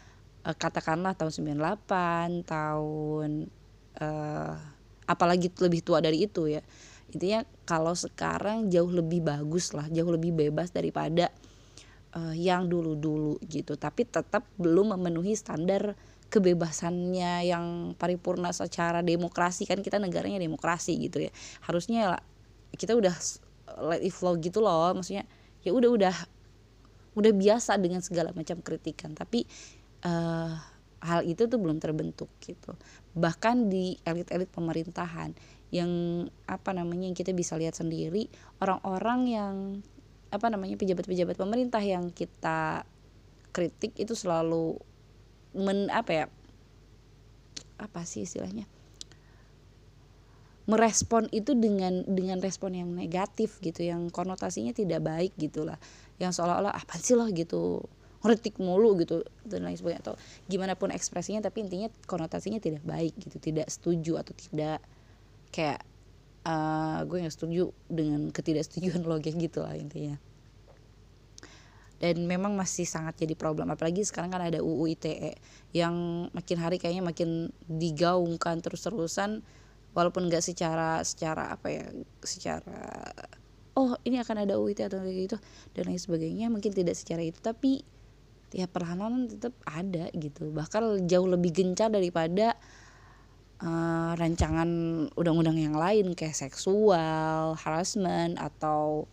uh, 0.47 0.55
katakanlah 0.55 1.15
tahun 1.19 1.59
98 1.59 2.47
tahun 2.47 3.29
uh, 3.99 4.55
apalagi 5.03 5.51
lebih 5.59 5.83
tua 5.83 5.99
dari 5.99 6.23
itu 6.23 6.47
ya 6.47 6.63
intinya 7.11 7.43
kalau 7.67 7.91
sekarang 7.91 8.71
jauh 8.71 8.89
lebih 8.89 9.19
bagus 9.21 9.75
lah 9.75 9.85
jauh 9.91 10.07
lebih 10.07 10.31
bebas 10.31 10.71
daripada 10.71 11.27
uh, 12.15 12.35
yang 12.35 12.67
dulu-dulu 12.67 13.39
gitu. 13.47 13.75
Tapi 13.75 14.07
tetap 14.07 14.47
belum 14.59 14.95
memenuhi 14.97 15.35
standar 15.35 15.95
kebebasannya 16.31 17.51
yang 17.51 17.65
paripurna 17.99 18.55
secara 18.55 19.03
demokrasi. 19.03 19.67
Kan 19.67 19.83
kita 19.83 19.99
negaranya 19.99 20.39
demokrasi 20.39 20.95
gitu 20.99 21.27
ya. 21.27 21.31
Harusnya 21.67 22.15
lah 22.15 22.21
kita 22.75 22.95
udah 22.95 23.15
let 23.91 24.01
it 24.03 24.15
flow 24.15 24.39
gitu 24.39 24.63
loh. 24.63 24.95
Maksudnya 24.95 25.27
ya 25.63 25.71
udah 25.75 25.89
udah 25.91 26.15
udah 27.11 27.31
biasa 27.35 27.75
dengan 27.75 27.99
segala 27.99 28.31
macam 28.31 28.63
kritikan. 28.63 29.11
Tapi 29.11 29.43
uh, 30.07 30.55
hal 31.01 31.25
itu 31.25 31.49
tuh 31.49 31.57
belum 31.57 31.81
terbentuk 31.81 32.29
gitu 32.45 32.77
bahkan 33.11 33.67
di 33.67 33.99
elit-elit 34.07 34.47
pemerintahan 34.51 35.35
yang 35.71 35.91
apa 36.47 36.71
namanya 36.75 37.11
yang 37.11 37.17
kita 37.17 37.31
bisa 37.31 37.55
lihat 37.55 37.75
sendiri 37.75 38.27
orang-orang 38.59 39.19
yang 39.27 39.55
apa 40.31 40.47
namanya 40.47 40.79
pejabat-pejabat 40.79 41.35
pemerintah 41.35 41.83
yang 41.83 42.11
kita 42.11 42.87
kritik 43.51 43.91
itu 43.99 44.15
selalu 44.15 44.79
men 45.51 45.91
apa 45.91 46.11
ya 46.11 46.25
apa 47.79 48.07
sih 48.07 48.23
istilahnya 48.23 48.63
merespon 50.69 51.27
itu 51.35 51.51
dengan 51.57 52.05
dengan 52.07 52.39
respon 52.39 52.77
yang 52.77 52.89
negatif 52.95 53.59
gitu 53.59 53.83
yang 53.83 54.07
konotasinya 54.07 54.71
tidak 54.71 55.01
baik 55.03 55.33
gitulah. 55.35 55.75
Yang 56.21 56.39
seolah-olah 56.39 56.71
apa 56.71 56.95
sih 57.01 57.17
loh 57.17 57.27
gitu 57.33 57.83
ngeritik 58.21 58.61
mulu 58.61 58.97
gitu 59.01 59.25
dan 59.43 59.65
lain 59.65 59.77
sebagainya. 59.77 60.01
Atau 60.01 60.13
gimana 60.47 60.73
pun 60.77 60.93
ekspresinya 60.93 61.41
tapi 61.41 61.65
intinya 61.65 61.89
konotasinya 62.05 62.61
tidak 62.61 62.85
baik 62.85 63.17
gitu 63.17 63.37
tidak 63.41 63.67
setuju 63.67 64.21
atau 64.21 64.33
tidak. 64.37 64.79
Kayak 65.51 65.83
uh, 66.45 67.05
gue 67.05 67.17
nggak 67.21 67.35
setuju 67.35 67.69
dengan 67.89 68.29
ketidaksetujuan 68.33 69.05
lo 69.09 69.17
kayak 69.21 69.37
gitu 69.37 69.61
lah 69.61 69.75
intinya. 69.77 70.17
Dan 72.01 72.25
memang 72.25 72.57
masih 72.57 72.89
sangat 72.89 73.13
jadi 73.21 73.37
problem 73.37 73.69
apalagi 73.69 74.01
sekarang 74.01 74.33
kan 74.33 74.41
ada 74.41 74.57
UU 74.65 74.97
ITE 74.97 75.37
yang 75.69 76.25
makin 76.33 76.57
hari 76.57 76.81
kayaknya 76.81 77.05
makin 77.05 77.53
digaungkan 77.69 78.57
terus-terusan 78.57 79.45
walaupun 79.93 80.25
nggak 80.25 80.41
secara 80.41 81.05
secara 81.05 81.53
apa 81.53 81.67
ya 81.69 81.85
secara 82.25 83.05
oh 83.77 83.95
ini 84.01 84.17
akan 84.17 84.49
ada 84.49 84.57
UU 84.57 84.73
ITE 84.73 84.89
atau 84.89 84.99
kayak 85.03 85.17
gitu 85.29 85.37
dan 85.77 85.83
lain 85.93 86.01
sebagainya 86.01 86.47
mungkin 86.49 86.73
tidak 86.73 86.95
secara 86.97 87.21
itu 87.21 87.37
tapi 87.37 87.83
ya 88.51 88.67
perlahanan 88.67 89.31
tetap 89.31 89.55
ada 89.63 90.11
gitu. 90.15 90.51
Bahkan 90.51 91.07
jauh 91.07 91.27
lebih 91.27 91.51
gencar 91.55 91.87
daripada 91.87 92.55
uh, 93.63 94.11
rancangan 94.19 94.69
undang-undang 95.15 95.57
yang 95.57 95.75
lain 95.75 96.13
kayak 96.13 96.35
seksual 96.35 97.55
harassment 97.55 98.35
atau 98.37 99.07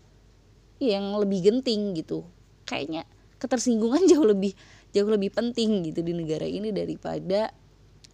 yang 0.82 1.14
lebih 1.18 1.50
genting 1.50 1.94
gitu. 1.94 2.26
Kayaknya 2.66 3.06
ketersinggungan 3.38 4.06
jauh 4.10 4.26
lebih 4.26 4.54
jauh 4.90 5.10
lebih 5.10 5.30
penting 5.30 5.86
gitu 5.86 6.02
di 6.02 6.16
negara 6.16 6.48
ini 6.48 6.72
daripada 6.72 7.52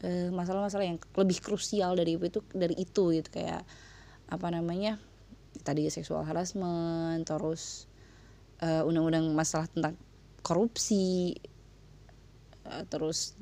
eh, 0.02 0.28
masalah-masalah 0.28 0.84
uh, 0.84 0.90
yang 0.90 0.98
lebih 1.16 1.38
krusial 1.40 1.94
dari 1.96 2.18
itu 2.18 2.40
dari 2.52 2.74
itu 2.76 3.14
gitu. 3.14 3.28
Kayak 3.32 3.64
apa 4.28 4.48
namanya 4.50 4.98
tadi 5.62 5.86
seksual 5.86 6.26
harassment 6.26 7.22
terus 7.28 7.86
eh, 8.64 8.82
undang-undang 8.82 9.30
masalah 9.32 9.70
tentang 9.70 9.94
korupsi 10.44 11.32
uh, 12.68 12.84
terus 12.84 13.32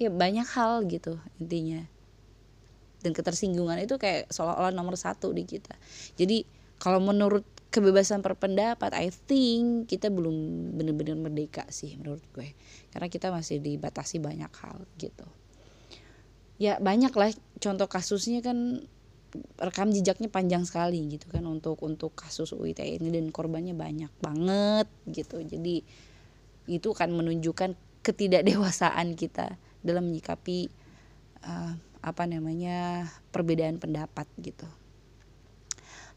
ya 0.00 0.08
banyak 0.08 0.48
hal 0.56 0.88
gitu 0.88 1.20
intinya. 1.36 1.84
Dan 3.02 3.12
ketersinggungan 3.12 3.82
itu 3.82 3.98
kayak 3.98 4.30
seolah-olah 4.30 4.72
nomor 4.72 4.96
satu 4.96 5.34
di 5.34 5.44
kita. 5.44 5.74
Jadi 6.16 6.46
kalau 6.80 7.02
menurut 7.02 7.44
kebebasan 7.72 8.22
berpendapat 8.22 8.94
I 8.94 9.10
think 9.10 9.90
kita 9.90 10.12
belum 10.12 10.70
benar-benar 10.78 11.18
merdeka 11.18 11.66
sih 11.68 11.98
menurut 11.98 12.22
gue. 12.32 12.54
Karena 12.94 13.10
kita 13.10 13.28
masih 13.34 13.58
dibatasi 13.58 14.22
banyak 14.22 14.52
hal 14.54 14.86
gitu. 14.96 15.26
Ya 16.62 16.78
banyak 16.78 17.10
lah. 17.12 17.34
Contoh 17.58 17.90
kasusnya 17.90 18.38
kan 18.38 18.86
rekam 19.56 19.88
jejaknya 19.88 20.28
panjang 20.28 20.64
sekali 20.68 21.08
gitu 21.08 21.28
kan 21.32 21.44
untuk 21.48 21.80
untuk 21.80 22.12
kasus 22.12 22.52
UIT 22.52 22.84
ini 22.84 23.08
dan 23.08 23.32
korbannya 23.32 23.72
banyak 23.72 24.12
banget 24.20 24.86
gitu. 25.08 25.40
Jadi 25.40 25.82
itu 26.68 26.88
akan 26.92 27.10
menunjukkan 27.16 27.74
ketidakdewasaan 28.04 29.16
kita 29.16 29.56
dalam 29.80 30.12
menyikapi 30.12 30.68
uh, 31.42 31.74
apa 32.02 32.24
namanya 32.26 33.08
perbedaan 33.30 33.78
pendapat 33.78 34.26
gitu. 34.42 34.66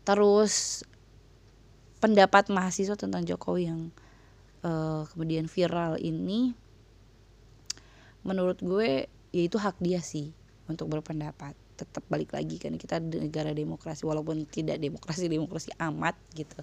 Terus 0.05 0.85
pendapat 2.01 2.53
mahasiswa 2.53 2.93
tentang 2.93 3.25
Jokowi 3.25 3.69
yang 3.69 3.81
uh, 4.61 5.07
kemudian 5.09 5.49
viral 5.49 5.97
ini 5.97 6.53
menurut 8.25 8.61
gue 8.61 9.05
ya 9.33 9.41
itu 9.45 9.57
hak 9.61 9.77
dia 9.81 10.01
sih 10.01 10.33
untuk 10.65 10.89
berpendapat 10.89 11.53
tetap 11.75 12.03
balik 12.07 12.31
lagi 12.31 12.55
kan 12.57 12.79
kita 12.79 13.03
negara 13.03 13.51
demokrasi 13.51 14.07
walaupun 14.07 14.47
tidak 14.47 14.79
demokrasi 14.79 15.27
demokrasi 15.27 15.69
amat 15.77 16.15
gitu. 16.33 16.55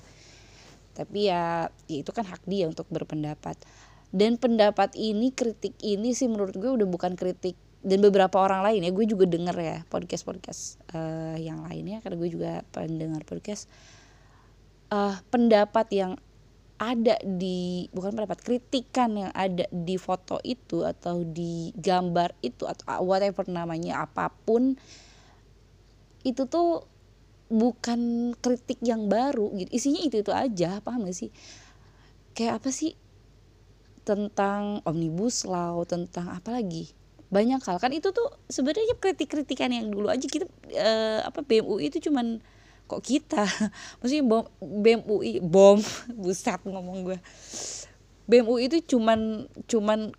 Tapi 0.92 1.33
ya, 1.33 1.73
ya 1.88 1.99
itu 2.04 2.11
kan 2.12 2.25
hak 2.28 2.45
dia 2.45 2.69
untuk 2.69 2.85
berpendapat. 2.92 3.57
Dan 4.12 4.37
pendapat 4.37 4.92
ini 4.97 5.33
kritik 5.33 5.73
ini 5.81 6.12
sih 6.12 6.28
menurut 6.28 6.52
gue 6.52 6.69
udah 6.69 6.85
bukan 6.85 7.16
kritik 7.16 7.57
dan 7.81 8.04
beberapa 8.04 8.37
orang 8.40 8.61
lain 8.61 8.85
ya. 8.85 8.90
Gue 8.92 9.09
juga 9.09 9.25
denger 9.25 9.57
ya 9.57 9.78
podcast 9.88 10.25
podcast 10.28 10.62
uh, 10.92 11.37
yang 11.40 11.64
lainnya 11.64 12.04
karena 12.04 12.16
gue 12.21 12.31
juga 12.33 12.52
pendengar 12.73 13.25
podcast. 13.25 13.73
Uh, 14.92 15.16
pendapat 15.33 15.88
yang 15.88 16.21
ada 16.83 17.15
di 17.23 17.87
bukan 17.95 18.19
pendapat 18.19 18.43
kritikan 18.43 19.15
yang 19.15 19.31
ada 19.31 19.71
di 19.71 19.95
foto 19.95 20.43
itu 20.43 20.83
atau 20.83 21.23
di 21.23 21.71
gambar 21.79 22.35
itu 22.43 22.67
atau 22.67 23.07
whatever 23.07 23.47
namanya 23.47 24.03
apa 24.03 24.35
pun 24.35 24.75
itu 26.27 26.43
tuh 26.51 26.83
bukan 27.53 28.33
kritik 28.35 28.83
yang 28.83 29.07
baru 29.07 29.55
gitu. 29.55 29.71
Isinya 29.71 30.03
itu 30.03 30.27
itu 30.27 30.33
aja 30.35 30.83
paham 30.83 31.07
gak 31.07 31.15
sih? 31.15 31.31
Kayak 32.35 32.65
apa 32.65 32.75
sih? 32.75 32.99
Tentang 34.03 34.83
omnibus 34.83 35.47
law 35.47 35.87
tentang 35.87 36.35
apa 36.35 36.51
lagi? 36.51 36.91
Banyak 37.31 37.62
hal. 37.62 37.79
Kan 37.79 37.95
itu 37.95 38.11
tuh 38.11 38.27
sebenarnya 38.51 38.99
kritik-kritikan 38.99 39.71
yang 39.71 39.87
dulu 39.93 40.11
aja 40.11 40.27
kita 40.27 40.51
eh, 40.75 41.23
apa 41.23 41.47
BMUI 41.47 41.95
itu 41.95 42.11
cuman 42.11 42.43
kok 42.87 43.03
kita? 43.03 43.45
Maksudnya 44.01 44.25
bom 44.25 44.45
BEM 44.61 45.01
UI 45.07 45.39
bom. 45.43 45.79
Buset 46.23 46.61
ngomong 46.65 47.07
gue 47.07 47.19
BEM 48.31 48.47
UI 48.47 48.71
itu 48.71 48.97
cuman 48.97 49.51
cuman 49.67 50.15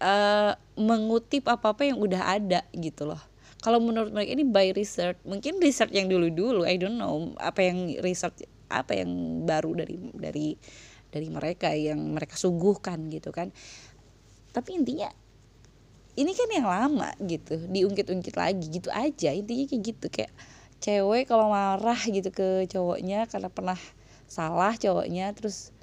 uh, 0.00 0.52
mengutip 0.76 1.48
apa 1.48 1.72
apa 1.72 1.82
yang 1.88 1.98
udah 2.00 2.22
ada 2.40 2.60
gitu 2.76 3.08
loh. 3.08 3.20
Kalau 3.60 3.76
menurut 3.76 4.08
mereka 4.12 4.32
ini 4.32 4.44
by 4.48 4.72
research 4.72 5.20
mungkin 5.24 5.60
research 5.60 5.92
yang 5.92 6.08
dulu 6.08 6.32
dulu 6.32 6.62
I 6.64 6.80
don't 6.80 6.96
know. 6.96 7.36
Apa 7.36 7.68
yang 7.68 8.00
research 8.00 8.44
apa 8.70 8.96
yang 8.96 9.42
baru 9.44 9.84
dari 9.84 9.96
dari 10.16 10.48
dari 11.10 11.28
mereka 11.28 11.74
yang 11.74 12.00
mereka 12.16 12.36
suguhkan 12.38 13.10
gitu 13.12 13.34
kan. 13.34 13.52
Tapi 14.50 14.80
intinya 14.80 15.10
ini 16.18 16.32
kan 16.34 16.48
yang 16.50 16.68
lama 16.68 17.10
gitu 17.22 17.56
diungkit-ungkit 17.68 18.34
lagi 18.36 18.66
gitu 18.68 18.88
aja. 18.92 19.30
Intinya 19.32 19.64
kayak 19.68 19.82
gitu 19.84 20.06
kayak 20.08 20.32
cewek 20.80 21.28
kalau 21.28 21.52
marah 21.52 22.00
gitu 22.08 22.32
ke 22.32 22.64
cowoknya 22.72 23.28
karena 23.28 23.52
pernah 23.52 23.80
salah 24.26 24.74
cowoknya 24.74 25.36
terus 25.36 25.76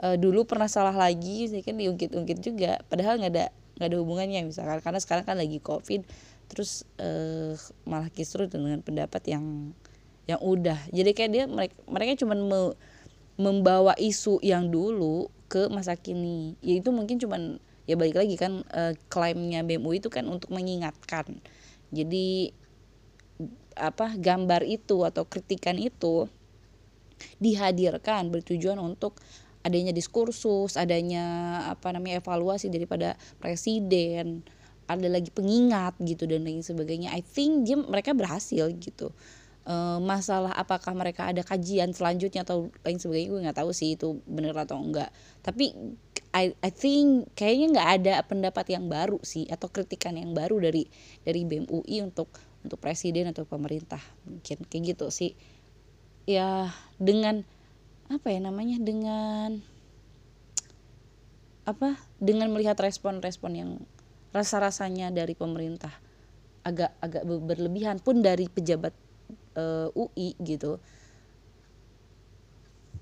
uh, 0.00 0.16
dulu 0.16 0.48
pernah 0.48 0.66
salah 0.66 0.96
lagi 0.96 1.46
sih 1.46 1.60
kan 1.60 1.76
diungkit-ungkit 1.76 2.38
juga. 2.40 2.80
Padahal 2.88 3.20
nggak 3.20 3.32
ada 3.36 3.46
nggak 3.80 3.88
ada 3.88 3.96
hubungannya 4.00 4.40
misalkan 4.44 4.80
karena 4.84 5.00
sekarang 5.00 5.24
kan 5.24 5.40
lagi 5.40 5.56
covid 5.56 6.04
terus 6.52 6.84
uh, 7.00 7.56
malah 7.88 8.12
kisru 8.12 8.44
dengan 8.50 8.80
pendapat 8.82 9.22
yang 9.28 9.76
yang 10.26 10.40
udah. 10.40 10.78
Jadi 10.90 11.10
kayak 11.14 11.30
dia 11.30 11.44
mereka 11.46 11.76
mereka 11.86 12.12
cuma 12.24 12.34
me, 12.34 12.60
membawa 13.40 13.94
isu 13.96 14.42
yang 14.42 14.68
dulu 14.68 15.30
ke 15.46 15.70
masa 15.70 15.94
kini. 15.94 16.58
Ya 16.64 16.78
itu 16.80 16.90
mungkin 16.90 17.18
cuman 17.18 17.62
ya 17.88 17.98
balik 17.98 18.18
lagi 18.18 18.36
kan 18.38 18.62
uh, 18.70 18.94
klaimnya 19.10 19.62
BMU 19.66 19.96
itu 19.96 20.08
kan 20.10 20.26
untuk 20.26 20.50
mengingatkan. 20.54 21.40
Jadi 21.90 22.54
apa 23.80 24.14
gambar 24.20 24.62
itu 24.68 25.02
atau 25.02 25.24
kritikan 25.24 25.80
itu 25.80 26.28
dihadirkan 27.40 28.28
bertujuan 28.28 28.76
untuk 28.80 29.16
adanya 29.60 29.92
diskursus 29.92 30.76
adanya 30.76 31.60
apa 31.68 31.92
namanya 31.92 32.24
evaluasi 32.24 32.72
daripada 32.72 33.16
presiden 33.40 34.44
ada 34.90 35.06
lagi 35.06 35.30
pengingat 35.30 35.94
gitu 36.02 36.26
dan 36.26 36.42
lain 36.42 36.66
sebagainya. 36.66 37.14
I 37.14 37.22
think 37.22 37.62
dia 37.62 37.78
mereka 37.78 38.10
berhasil 38.10 38.66
gitu. 38.74 39.14
Uh, 39.62 40.02
masalah 40.02 40.50
apakah 40.56 40.90
mereka 40.96 41.30
ada 41.30 41.46
kajian 41.46 41.94
selanjutnya 41.94 42.42
atau 42.42 42.74
lain 42.82 42.98
sebagainya 42.98 43.28
gue 43.28 43.40
nggak 43.46 43.58
tahu 43.60 43.70
sih 43.70 43.94
itu 43.94 44.18
bener 44.26 44.56
atau 44.58 44.82
enggak. 44.82 45.14
Tapi 45.46 45.70
I 46.34 46.50
I 46.58 46.70
think 46.74 47.30
kayaknya 47.38 47.78
nggak 47.78 47.90
ada 48.02 48.14
pendapat 48.26 48.66
yang 48.74 48.90
baru 48.90 49.22
sih 49.22 49.46
atau 49.46 49.70
kritikan 49.70 50.18
yang 50.18 50.34
baru 50.34 50.58
dari 50.58 50.90
dari 51.22 51.46
BEM 51.46 51.70
UI 51.70 52.02
untuk 52.02 52.34
untuk 52.60 52.78
presiden 52.80 53.32
atau 53.32 53.48
pemerintah 53.48 54.00
mungkin 54.28 54.58
kayak 54.68 54.96
gitu 54.96 55.08
sih. 55.08 55.32
Ya 56.28 56.70
dengan 57.00 57.44
apa 58.10 58.28
ya 58.34 58.42
namanya 58.42 58.76
dengan 58.82 59.62
apa 61.64 62.00
dengan 62.18 62.50
melihat 62.50 62.74
respon-respon 62.80 63.52
yang 63.54 63.70
rasa-rasanya 64.34 65.14
dari 65.14 65.38
pemerintah 65.38 65.92
agak 66.66 66.92
agak 67.00 67.22
berlebihan 67.24 68.02
pun 68.02 68.20
dari 68.20 68.50
pejabat 68.50 68.92
uh, 69.56 69.88
eh, 69.88 70.00
UI 70.02 70.36
gitu 70.42 70.82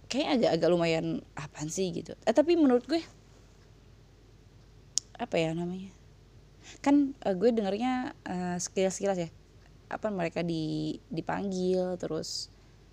kayak 0.08 0.40
agak-agak 0.40 0.68
lumayan 0.72 1.06
apaan 1.36 1.68
sih 1.68 1.92
gitu. 1.92 2.16
Eh, 2.24 2.32
tapi 2.32 2.56
menurut 2.56 2.84
gue 2.88 3.04
apa 5.18 5.34
ya 5.36 5.52
namanya 5.52 5.92
kan 6.80 7.12
uh, 7.26 7.34
gue 7.34 7.50
dengarnya 7.50 8.14
uh, 8.24 8.56
sekilas-sekilas 8.56 9.18
ya 9.18 9.28
apa 9.88 10.12
mereka 10.12 10.44
di 10.44 10.96
dipanggil 11.08 11.96
terus 11.96 12.52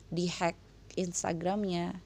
di 0.09 0.31
hack 0.31 0.55
Instagramnya. 0.95 1.99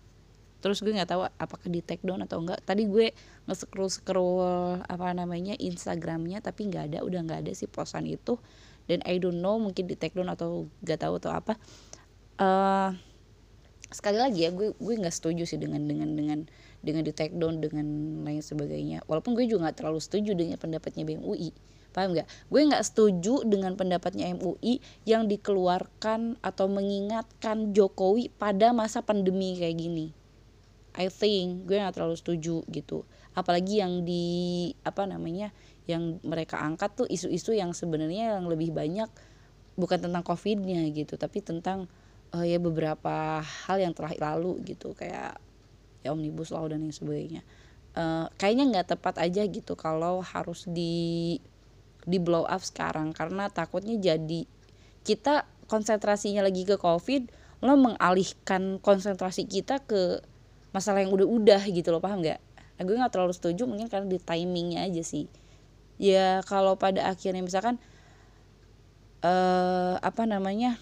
Terus 0.59 0.83
gue 0.83 0.91
nggak 0.91 1.07
tahu 1.07 1.23
apakah 1.39 1.67
di 1.71 1.79
take 1.79 2.03
down 2.03 2.19
atau 2.19 2.43
enggak 2.43 2.59
tadi 2.67 2.83
gue 2.83 3.15
nge-scroll 3.47 3.87
scroll 3.87 4.43
apa 4.83 5.15
namanya 5.15 5.55
Instagramnya 5.55 6.43
tapi 6.43 6.67
nggak 6.67 6.91
ada 6.91 6.99
udah 7.05 7.23
nggak 7.23 7.39
ada 7.47 7.51
si 7.55 7.69
posan 7.69 8.09
itu. 8.09 8.35
Dan 8.89 9.05
I 9.05 9.21
don't 9.21 9.39
know 9.39 9.55
mungkin 9.61 9.85
di 9.85 9.95
take 9.95 10.17
down 10.17 10.33
atau 10.33 10.65
gak 10.81 11.05
tahu 11.05 11.21
atau 11.21 11.29
apa. 11.29 11.53
Uh, 12.41 12.89
sekali 13.93 14.17
lagi 14.17 14.45
ya 14.45 14.49
gue 14.49 14.73
gue 14.73 14.95
nggak 14.97 15.13
setuju 15.13 15.45
sih 15.45 15.61
dengan 15.61 15.85
dengan 15.85 16.17
dengan 16.17 16.39
dengan 16.81 17.05
di 17.05 17.13
take 17.13 17.37
down 17.37 17.61
dengan 17.61 17.85
lain 18.25 18.41
sebagainya. 18.41 19.05
Walaupun 19.05 19.37
gue 19.37 19.45
juga 19.45 19.69
nggak 19.69 19.77
terlalu 19.79 20.01
setuju 20.01 20.33
dengan 20.33 20.57
pendapatnya 20.57 21.05
BMUI 21.05 21.53
paham 21.91 22.15
nggak? 22.15 22.27
Gue 22.47 22.61
nggak 22.65 22.85
setuju 22.85 23.41
dengan 23.45 23.73
pendapatnya 23.73 24.29
MUI 24.37 24.81
yang 25.05 25.25
dikeluarkan 25.25 26.39
atau 26.39 26.65
mengingatkan 26.69 27.73
Jokowi 27.73 28.29
pada 28.33 28.71
masa 28.71 29.01
pandemi 29.01 29.57
kayak 29.57 29.77
gini. 29.77 30.07
I 30.97 31.07
think 31.07 31.69
gue 31.69 31.77
nggak 31.77 31.97
terlalu 31.97 32.17
setuju 32.17 32.65
gitu. 32.69 33.05
Apalagi 33.37 33.81
yang 33.81 34.03
di 34.03 34.69
apa 34.81 35.05
namanya 35.05 35.53
yang 35.89 36.21
mereka 36.21 36.61
angkat 36.61 36.93
tuh 36.93 37.07
isu-isu 37.09 37.55
yang 37.55 37.73
sebenarnya 37.73 38.37
yang 38.37 38.45
lebih 38.45 38.69
banyak 38.69 39.09
bukan 39.79 39.97
tentang 39.97 40.21
covidnya 40.21 40.83
gitu 40.91 41.15
tapi 41.15 41.39
tentang 41.39 41.87
uh, 42.35 42.45
ya 42.45 42.59
beberapa 42.59 43.41
hal 43.41 43.79
yang 43.79 43.95
telah 43.95 44.11
lalu 44.19 44.59
gitu 44.67 44.91
kayak 44.93 45.39
ya 46.03 46.09
omnibus 46.11 46.51
law 46.53 46.67
dan 46.69 46.83
lain 46.83 46.93
sebagainya. 46.93 47.41
Uh, 47.97 48.29
kayaknya 48.37 48.69
nggak 48.69 48.87
tepat 48.95 49.17
aja 49.17 49.41
gitu 49.49 49.73
kalau 49.73 50.21
harus 50.21 50.69
di 50.69 51.37
di 52.07 52.17
blow 52.21 52.47
up 52.47 52.63
sekarang 52.63 53.11
karena 53.11 53.51
takutnya 53.51 53.99
jadi 53.99 54.47
kita 55.03 55.47
konsentrasinya 55.67 56.43
lagi 56.45 56.63
ke 56.63 56.79
covid 56.79 57.27
lo 57.59 57.75
mengalihkan 57.75 58.79
konsentrasi 58.79 59.43
kita 59.43 59.83
ke 59.83 60.23
masalah 60.71 61.03
yang 61.03 61.11
udah-udah 61.11 61.59
gitu 61.67 61.91
loh 61.91 61.99
paham 61.99 62.23
nggak? 62.23 62.39
Nah, 62.79 62.83
gue 62.87 62.95
nggak 62.95 63.11
terlalu 63.11 63.35
setuju 63.35 63.67
mungkin 63.67 63.91
karena 63.91 64.07
di 64.07 64.15
timingnya 64.15 64.87
aja 64.87 65.03
sih 65.03 65.27
ya 65.99 66.39
kalau 66.47 66.79
pada 66.79 67.11
akhirnya 67.11 67.43
misalkan 67.43 67.75
uh, 69.21 69.99
apa 69.99 70.23
namanya 70.23 70.79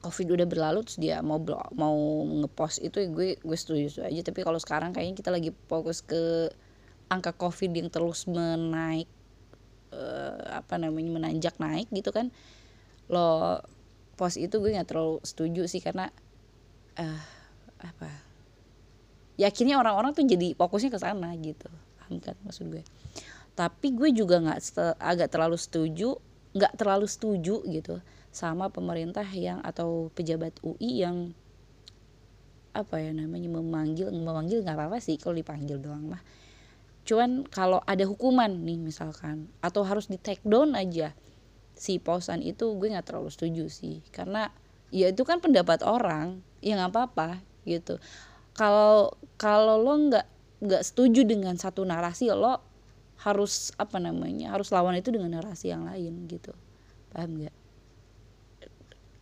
covid 0.00 0.40
udah 0.40 0.48
berlalu 0.48 0.80
terus 0.88 0.96
dia 0.96 1.20
mau 1.20 1.36
mau 1.76 1.96
ngepost 2.24 2.80
itu 2.80 3.04
ya 3.04 3.08
gue 3.12 3.36
gue 3.36 3.56
setuju 3.56 4.08
aja 4.08 4.20
tapi 4.24 4.40
kalau 4.40 4.56
sekarang 4.56 4.96
kayaknya 4.96 5.14
kita 5.20 5.30
lagi 5.30 5.52
fokus 5.68 6.00
ke 6.00 6.48
angka 7.12 7.36
covid 7.36 7.70
yang 7.76 7.92
terus 7.92 8.24
menaik 8.24 9.06
uh, 9.94 10.58
apa 10.58 10.74
namanya 10.76 11.10
menanjak 11.14 11.54
naik 11.62 11.86
gitu 11.94 12.10
kan. 12.10 12.34
Lo 13.06 13.62
post 14.18 14.42
itu 14.42 14.58
gue 14.58 14.74
nggak 14.74 14.90
terlalu 14.90 15.22
setuju 15.22 15.70
sih 15.70 15.78
karena 15.78 16.10
uh, 16.98 17.22
apa 17.82 18.10
ya 19.34 19.50
orang-orang 19.78 20.14
tuh 20.14 20.26
jadi 20.26 20.58
fokusnya 20.58 20.90
ke 20.90 20.98
sana 20.98 21.30
gitu. 21.38 21.70
Kan 22.02 22.18
maksud 22.42 22.74
gue? 22.74 22.82
Tapi 23.54 23.94
gue 23.94 24.10
juga 24.10 24.42
nggak 24.42 24.60
agak 24.98 25.30
terlalu 25.30 25.54
setuju 25.54 26.18
nggak 26.54 26.78
terlalu 26.78 27.06
setuju 27.10 27.66
gitu 27.66 27.98
sama 28.30 28.70
pemerintah 28.70 29.26
yang 29.34 29.58
atau 29.62 30.10
pejabat 30.14 30.54
UI 30.62 31.02
yang 31.02 31.34
apa 32.74 32.98
ya 32.98 33.14
namanya 33.14 33.46
memanggil 33.46 34.10
memanggil 34.10 34.62
nggak 34.66 34.74
apa-apa 34.74 34.98
sih 34.98 35.14
kalau 35.14 35.38
dipanggil 35.38 35.78
doang 35.78 36.10
mah 36.10 36.22
cuman 37.04 37.44
kalau 37.52 37.84
ada 37.84 38.08
hukuman 38.08 38.48
nih 38.48 38.80
misalkan 38.80 39.52
atau 39.60 39.84
harus 39.84 40.08
di 40.08 40.16
take 40.16 40.40
down 40.44 40.72
aja 40.72 41.12
si 41.74 41.98
posan 41.98 42.40
itu 42.40 42.72
gue 42.78 42.88
nggak 42.88 43.12
terlalu 43.12 43.28
setuju 43.28 43.68
sih. 43.68 44.00
Karena 44.14 44.48
ya 44.94 45.10
itu 45.10 45.26
kan 45.26 45.42
pendapat 45.42 45.82
orang 45.84 46.40
ya 46.64 46.78
nggak 46.80 46.92
apa-apa 46.94 47.42
gitu. 47.68 48.00
Kalau 48.54 49.12
kalau 49.36 49.76
lo 49.82 49.94
nggak 50.08 50.26
nggak 50.64 50.82
setuju 50.86 51.26
dengan 51.28 51.58
satu 51.58 51.84
narasi 51.84 52.30
lo 52.32 52.62
harus 53.20 53.74
apa 53.76 54.00
namanya 54.00 54.54
harus 54.54 54.70
lawan 54.74 54.96
itu 54.96 55.12
dengan 55.12 55.36
narasi 55.36 55.74
yang 55.74 55.84
lain 55.84 56.24
gitu. 56.30 56.54
Paham 57.12 57.42
nggak? 57.42 57.54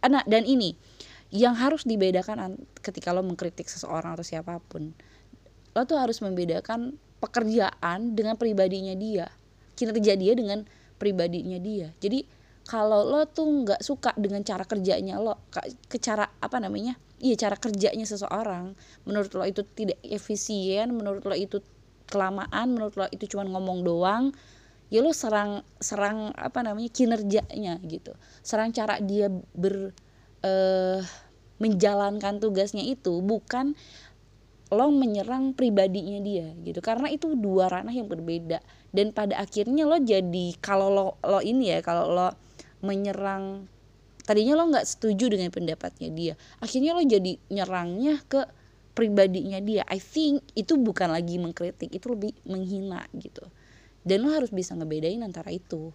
Anak 0.07 0.25
dan 0.29 0.45
ini 0.45 0.77
yang 1.33 1.57
harus 1.57 1.89
dibedakan 1.89 2.61
ketika 2.85 3.17
lo 3.17 3.25
mengkritik 3.25 3.65
seseorang 3.67 4.13
atau 4.13 4.27
siapa 4.27 4.61
pun 4.69 4.93
lo 5.73 5.83
tuh 5.89 5.97
harus 5.97 6.21
membedakan 6.21 7.01
pekerjaan 7.23 8.19
dengan 8.19 8.35
pribadinya 8.35 8.93
dia. 8.99 9.31
Kinerja 9.79 10.19
dia 10.19 10.33
dengan 10.35 10.67
pribadinya 10.99 11.57
dia. 11.63 11.95
Jadi 12.03 12.27
kalau 12.67 13.07
lo 13.07 13.27
tuh 13.31 13.47
nggak 13.47 13.81
suka 13.83 14.11
dengan 14.19 14.43
cara 14.47 14.63
kerjanya 14.67 15.19
lo 15.19 15.51
ke 15.91 15.99
cara 15.99 16.31
apa 16.39 16.63
namanya 16.63 16.95
iya 17.19 17.35
cara 17.35 17.59
kerjanya 17.59 18.07
seseorang 18.07 18.79
menurut 19.03 19.35
lo 19.35 19.43
itu 19.43 19.67
tidak 19.75 19.99
efisien 20.07 20.95
menurut 20.95 21.27
lo 21.27 21.35
itu 21.35 21.59
kelamaan 22.07 22.71
menurut 22.71 22.95
lo 22.95 23.07
itu 23.11 23.27
cuma 23.27 23.43
ngomong 23.51 23.83
doang 23.83 24.31
ya 24.95 25.03
lo 25.03 25.11
serang 25.17 25.65
serang 25.81 26.37
apa 26.37 26.61
namanya 26.61 26.93
kinerjanya 26.93 27.81
gitu. 27.89 28.13
Serang 28.45 28.77
cara 28.77 29.01
dia 29.01 29.33
ber 29.57 29.97
uh, 30.45 31.01
menjalankan 31.57 32.43
tugasnya 32.43 32.85
itu 32.85 33.25
bukan 33.25 33.73
lo 34.73 34.89
menyerang 34.89 35.53
pribadinya 35.53 36.17
dia 36.25 36.49
gitu. 36.65 36.81
Karena 36.81 37.13
itu 37.13 37.37
dua 37.37 37.69
ranah 37.69 37.93
yang 37.93 38.09
berbeda. 38.09 38.65
Dan 38.89 39.13
pada 39.13 39.37
akhirnya 39.37 39.85
lo 39.85 40.01
jadi 40.01 40.57
kalau 40.65 40.89
lo 40.89 41.07
lo 41.21 41.45
ini 41.45 41.77
ya 41.77 41.85
kalau 41.85 42.09
lo 42.09 42.29
menyerang 42.81 43.69
tadinya 44.25 44.57
lo 44.57 44.73
nggak 44.73 44.89
setuju 44.89 45.35
dengan 45.35 45.51
pendapatnya 45.51 46.09
dia 46.11 46.35
akhirnya 46.63 46.95
lo 46.95 47.03
jadi 47.03 47.39
nyerangnya 47.53 48.23
ke 48.27 48.49
pribadinya 48.93 49.59
dia. 49.61 49.83
I 49.89 50.01
think 50.01 50.45
itu 50.53 50.77
bukan 50.77 51.13
lagi 51.13 51.41
mengkritik 51.41 51.93
itu 51.93 52.07
lebih 52.13 52.33
menghina 52.45 53.09
gitu. 53.17 53.45
Dan 54.05 54.25
lo 54.25 54.33
harus 54.33 54.53
bisa 54.53 54.77
ngebedain 54.77 55.21
antara 55.25 55.49
itu. 55.49 55.93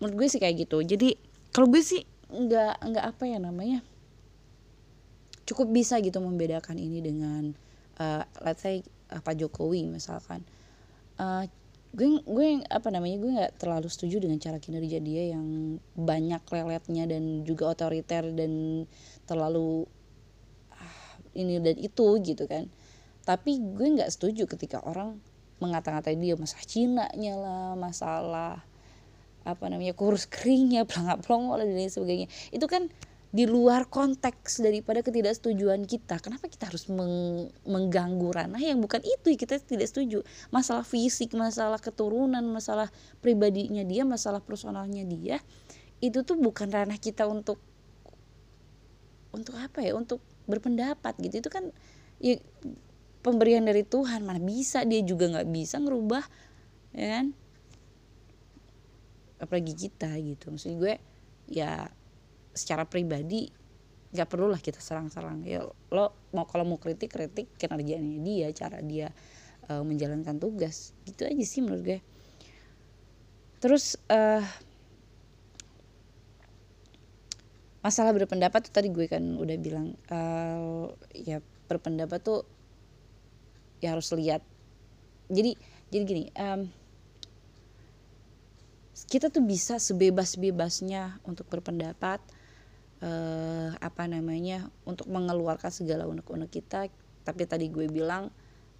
Menurut 0.00 0.16
gue 0.16 0.28
sih 0.32 0.40
kayak 0.40 0.68
gitu. 0.68 0.80
Jadi 0.80 1.20
kalau 1.52 1.68
gue 1.68 1.84
sih 1.84 2.00
nggak 2.30 2.74
nggak 2.86 3.04
apa 3.04 3.24
ya 3.26 3.38
namanya 3.42 3.82
cukup 5.50 5.74
bisa 5.74 5.98
gitu 5.98 6.22
membedakan 6.22 6.78
ini 6.78 7.02
dengan 7.02 7.50
uh, 7.98 8.22
let's 8.46 8.62
say 8.62 8.86
uh, 9.10 9.18
Pak 9.18 9.34
Jokowi 9.34 9.90
misalkan. 9.90 10.46
Uh, 11.18 11.50
gue 11.90 12.22
gue 12.22 12.62
apa 12.70 12.86
namanya 12.94 13.18
gue 13.18 13.30
nggak 13.34 13.52
terlalu 13.58 13.90
setuju 13.90 14.22
dengan 14.22 14.38
cara 14.38 14.62
kinerja 14.62 15.02
dia 15.02 15.34
yang 15.34 15.74
banyak 15.98 16.38
leletnya 16.46 17.10
dan 17.10 17.42
juga 17.42 17.74
otoriter 17.74 18.30
dan 18.30 18.86
terlalu 19.26 19.90
ah, 20.70 21.18
ini 21.34 21.58
dan 21.58 21.74
itu 21.82 22.06
gitu 22.22 22.46
kan. 22.46 22.70
Tapi 23.26 23.58
gue 23.58 23.88
nggak 23.98 24.10
setuju 24.14 24.46
ketika 24.46 24.78
orang 24.86 25.18
mengata-ngatai 25.58 26.14
dia 26.14 26.38
masalah 26.38 26.64
Cina 26.64 27.06
nya 27.18 27.34
lah 27.36 27.74
masalah 27.74 28.62
apa 29.42 29.64
namanya 29.66 29.98
kurus 29.98 30.30
keringnya 30.30 30.86
pelangap 30.86 31.26
pelongo 31.26 31.58
dan 31.58 31.74
lain 31.74 31.90
sebagainya. 31.90 32.28
Itu 32.54 32.70
kan 32.70 32.86
di 33.30 33.46
luar 33.46 33.86
konteks 33.86 34.58
daripada 34.58 35.06
ketidaksetujuan 35.06 35.86
kita. 35.86 36.18
Kenapa 36.18 36.50
kita 36.50 36.66
harus 36.66 36.90
meng 36.90 37.46
mengganggu 37.62 38.26
ranah 38.26 38.58
yang 38.58 38.82
bukan 38.82 38.98
itu? 39.06 39.38
Kita 39.38 39.62
tidak 39.62 39.86
setuju. 39.86 40.26
Masalah 40.50 40.82
fisik 40.82 41.38
masalah 41.38 41.78
keturunan 41.78 42.42
masalah 42.42 42.90
pribadinya 43.22 43.86
dia 43.86 44.02
masalah 44.02 44.42
personalnya 44.42 45.06
dia 45.06 45.38
itu 46.02 46.26
tuh 46.26 46.40
bukan 46.40 46.72
ranah 46.72 46.98
kita 46.98 47.28
untuk 47.30 47.62
untuk 49.30 49.54
apa 49.54 49.78
ya? 49.78 49.94
Untuk 49.94 50.18
berpendapat 50.50 51.14
gitu. 51.22 51.38
Itu 51.38 51.50
kan 51.54 51.70
ya 52.18 52.34
pemberian 53.22 53.62
dari 53.62 53.86
Tuhan. 53.86 54.26
Mana 54.26 54.42
bisa 54.42 54.82
dia 54.82 55.06
juga 55.06 55.30
nggak 55.30 55.48
bisa 55.54 55.78
ngerubah 55.78 56.26
ya 56.98 57.06
kan? 57.14 57.26
Apalagi 59.38 59.72
kita 59.78 60.10
gitu. 60.18 60.50
Maksud 60.50 60.82
gue 60.82 60.98
ya 61.46 61.94
secara 62.54 62.86
pribadi 62.86 63.50
nggak 64.10 64.26
perlu 64.26 64.50
lah 64.50 64.58
kita 64.58 64.82
serang-serang. 64.82 65.46
Ya 65.46 65.62
lo 65.66 66.04
mau 66.34 66.46
kalau 66.46 66.66
mau 66.66 66.78
kritik 66.82 67.14
kritik 67.14 67.46
kinerjanya 67.54 68.18
dia 68.22 68.48
cara 68.50 68.78
dia 68.82 69.14
uh, 69.70 69.82
menjalankan 69.86 70.38
tugas. 70.42 70.92
Gitu 71.06 71.26
aja 71.26 71.44
sih 71.46 71.62
menurut 71.62 71.82
gue. 71.86 71.98
Terus 73.62 73.94
uh, 74.10 74.42
masalah 77.80 78.12
berpendapat 78.12 78.68
tuh 78.68 78.72
tadi 78.74 78.92
gue 78.92 79.06
kan 79.06 79.22
udah 79.22 79.56
bilang 79.56 79.94
uh, 80.10 80.90
ya 81.14 81.38
berpendapat 81.70 82.18
tuh 82.18 82.42
ya 83.78 83.94
harus 83.94 84.10
lihat. 84.10 84.42
Jadi 85.30 85.54
jadi 85.90 86.02
gini 86.02 86.24
um, 86.34 86.66
kita 89.06 89.30
tuh 89.30 89.42
bisa 89.46 89.78
sebebas-bebasnya 89.78 91.22
untuk 91.22 91.46
berpendapat 91.46 92.18
uh, 93.00 93.72
apa 93.80 94.04
namanya 94.06 94.68
untuk 94.84 95.08
mengeluarkan 95.08 95.72
segala 95.72 96.06
unek-unek 96.08 96.50
kita. 96.52 96.88
Tapi 97.24 97.42
tadi 97.44 97.68
gue 97.68 97.88
bilang 97.88 98.32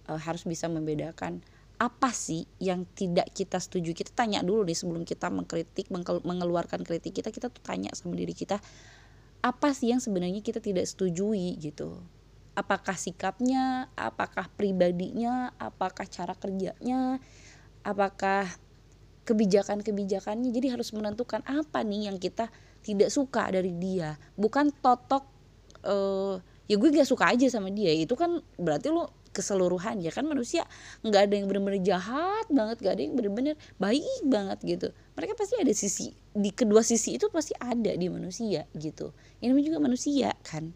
uh, 0.09 0.19
harus 0.21 0.45
bisa 0.45 0.65
membedakan 0.69 1.41
apa 1.81 2.13
sih 2.13 2.45
yang 2.61 2.85
tidak 2.93 3.33
kita 3.33 3.57
setuju. 3.57 3.97
Kita 3.97 4.13
tanya 4.13 4.45
dulu 4.45 4.61
nih 4.65 4.77
sebelum 4.77 5.01
kita 5.01 5.33
mengkritik 5.33 5.89
mengeluarkan 6.25 6.85
kritik 6.85 7.17
kita 7.17 7.33
kita 7.33 7.49
tuh 7.49 7.63
tanya 7.65 7.89
sama 7.97 8.13
diri 8.13 8.37
kita 8.37 8.61
apa 9.41 9.73
sih 9.73 9.89
yang 9.89 9.97
sebenarnya 9.97 10.45
kita 10.45 10.61
tidak 10.61 10.85
setujui 10.85 11.57
gitu? 11.57 11.97
Apakah 12.53 12.93
sikapnya 12.93 13.89
apakah 13.97 14.45
pribadinya 14.53 15.49
apakah 15.57 16.05
cara 16.05 16.37
kerjanya 16.37 17.17
apakah 17.81 18.45
kebijakan-kebijakannya? 19.25 20.53
Jadi 20.53 20.67
harus 20.69 20.93
menentukan 20.93 21.41
apa 21.49 21.81
nih 21.81 22.13
yang 22.13 22.21
kita 22.21 22.53
tidak 22.81 23.13
suka 23.13 23.49
dari 23.53 23.73
dia 23.77 24.17
bukan 24.33 24.73
totok 24.81 25.31
uh, 25.85 26.37
ya 26.69 26.75
gue 26.79 26.89
gak 26.93 27.09
suka 27.09 27.35
aja 27.35 27.47
sama 27.51 27.67
dia. 27.67 27.91
Itu 27.91 28.15
kan 28.15 28.39
berarti 28.55 28.87
lo 28.93 29.11
keseluruhan 29.35 29.99
ya 29.99 30.11
kan? 30.11 30.23
Manusia 30.27 30.63
nggak 31.03 31.21
ada 31.27 31.33
yang 31.35 31.47
benar-benar 31.51 31.83
jahat 31.83 32.45
banget 32.47 32.77
gak 32.83 32.93
ada 32.95 33.01
yang 33.03 33.15
benar-benar 33.19 33.55
baik 33.75 34.21
banget 34.27 34.59
gitu. 34.63 34.87
Mereka 35.19 35.35
pasti 35.35 35.55
ada 35.59 35.73
sisi 35.75 36.15
di 36.31 36.51
kedua 36.55 36.79
sisi 36.79 37.19
itu 37.19 37.27
pasti 37.27 37.51
ada 37.59 37.91
di 37.91 38.07
manusia 38.07 38.63
gitu. 38.75 39.11
Ini 39.43 39.51
juga 39.59 39.83
manusia 39.83 40.31
kan? 40.47 40.71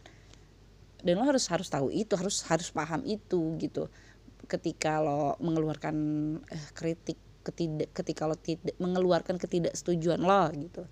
Dan 1.05 1.21
lo 1.21 1.23
harus 1.23 1.47
harus 1.47 1.69
tahu 1.69 1.93
itu 1.93 2.17
harus 2.19 2.43
harus 2.49 2.67
paham 2.75 3.03
itu 3.07 3.55
gitu. 3.61 3.87
Ketika 4.45 4.99
lo 4.99 5.39
mengeluarkan 5.39 5.95
eh, 6.51 6.67
kritik 6.75 7.17
ketidak 7.45 7.93
ketika 7.93 8.25
lo 8.25 8.35
tidak 8.35 8.73
mengeluarkan 8.81 9.37
ketidaksetujuan 9.37 10.17
lo 10.17 10.49
gitu 10.57 10.83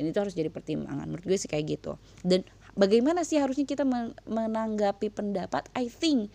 dan 0.00 0.08
itu 0.08 0.16
harus 0.16 0.32
jadi 0.32 0.48
pertimbangan. 0.48 1.04
Menurut 1.04 1.28
gue 1.28 1.36
sih 1.36 1.44
kayak 1.44 1.76
gitu. 1.76 2.00
Dan 2.24 2.40
bagaimana 2.72 3.20
sih 3.20 3.36
harusnya 3.36 3.68
kita 3.68 3.84
menanggapi 4.24 5.12
pendapat? 5.12 5.68
I 5.76 5.92
think 5.92 6.32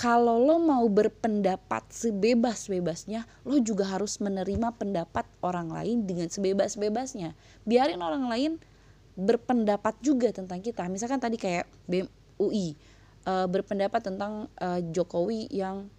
kalau 0.00 0.40
lo 0.40 0.56
mau 0.56 0.88
berpendapat 0.88 1.92
sebebas-bebasnya 1.92 3.28
lo 3.44 3.60
juga 3.60 3.84
harus 3.84 4.16
menerima 4.16 4.72
pendapat 4.80 5.28
orang 5.44 5.68
lain 5.68 6.08
dengan 6.08 6.32
sebebas-bebasnya. 6.32 7.36
Biarin 7.68 8.00
orang 8.00 8.24
lain 8.32 8.56
berpendapat 9.12 10.00
juga 10.00 10.32
tentang 10.32 10.64
kita. 10.64 10.88
Misalkan 10.88 11.20
tadi 11.20 11.36
kayak 11.36 11.68
BEM 11.84 12.08
UI 12.40 12.80
uh, 13.28 13.44
berpendapat 13.44 14.00
tentang 14.00 14.48
uh, 14.56 14.80
Jokowi 14.80 15.52
yang 15.52 15.92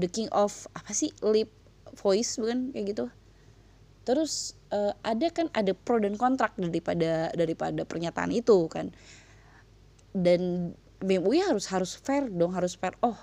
the 0.00 0.08
king 0.08 0.32
of 0.32 0.64
apa 0.72 0.96
sih 0.96 1.12
lip 1.20 1.52
voice 1.92 2.40
bukan? 2.40 2.72
Kayak 2.72 2.86
gitu 2.96 3.04
terus 4.02 4.58
uh, 4.74 4.94
ada 5.06 5.30
kan 5.30 5.46
ada 5.54 5.72
pro 5.72 5.98
dan 6.02 6.18
kontrak 6.18 6.54
daripada 6.58 7.30
daripada 7.34 7.82
pernyataan 7.86 8.30
itu 8.34 8.66
kan. 8.66 8.90
Dan 10.12 10.74
BMUI 11.00 11.40
harus 11.42 11.66
harus 11.72 11.96
fair 11.98 12.28
dong 12.28 12.52
harus 12.54 12.76
fair. 12.76 12.94
Oh 13.00 13.16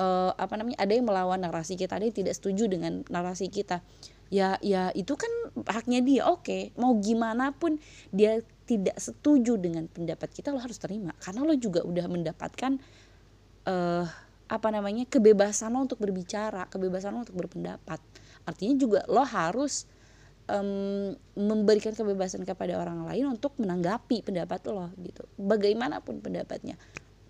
uh, 0.00 0.30
apa 0.34 0.56
namanya 0.56 0.80
ada 0.80 0.92
yang 0.96 1.06
melawan 1.06 1.40
narasi 1.40 1.76
kita 1.76 2.00
ada 2.00 2.08
yang 2.08 2.16
tidak 2.16 2.34
setuju 2.34 2.66
dengan 2.66 3.04
narasi 3.12 3.52
kita. 3.52 3.84
Ya 4.30 4.56
ya 4.62 4.94
itu 4.96 5.18
kan 5.18 5.30
haknya 5.68 6.00
dia. 6.00 6.22
Oke 6.30 6.40
okay. 6.40 6.62
mau 6.80 6.96
gimana 6.96 7.52
pun 7.52 7.76
dia 8.14 8.40
tidak 8.64 8.96
setuju 9.02 9.58
dengan 9.58 9.90
pendapat 9.90 10.30
kita 10.30 10.54
lo 10.54 10.62
harus 10.62 10.78
terima. 10.78 11.12
Karena 11.18 11.44
lo 11.44 11.54
juga 11.58 11.82
udah 11.82 12.06
mendapatkan 12.06 12.78
uh, 13.66 14.06
apa 14.50 14.68
namanya 14.74 15.06
kebebasan 15.06 15.70
lo 15.70 15.86
untuk 15.86 16.02
berbicara 16.02 16.66
kebebasan 16.66 17.14
lo 17.14 17.22
untuk 17.22 17.38
berpendapat. 17.38 18.02
Artinya 18.42 18.74
juga 18.74 19.00
lo 19.06 19.22
harus 19.22 19.86
um, 20.50 21.14
memberikan 21.38 21.94
kebebasan 21.94 22.42
kepada 22.42 22.74
orang 22.74 23.06
lain 23.06 23.30
untuk 23.30 23.54
menanggapi 23.62 24.26
pendapat 24.26 24.58
lo 24.74 24.90
gitu. 24.98 25.22
Bagaimanapun 25.38 26.18
pendapatnya. 26.18 26.74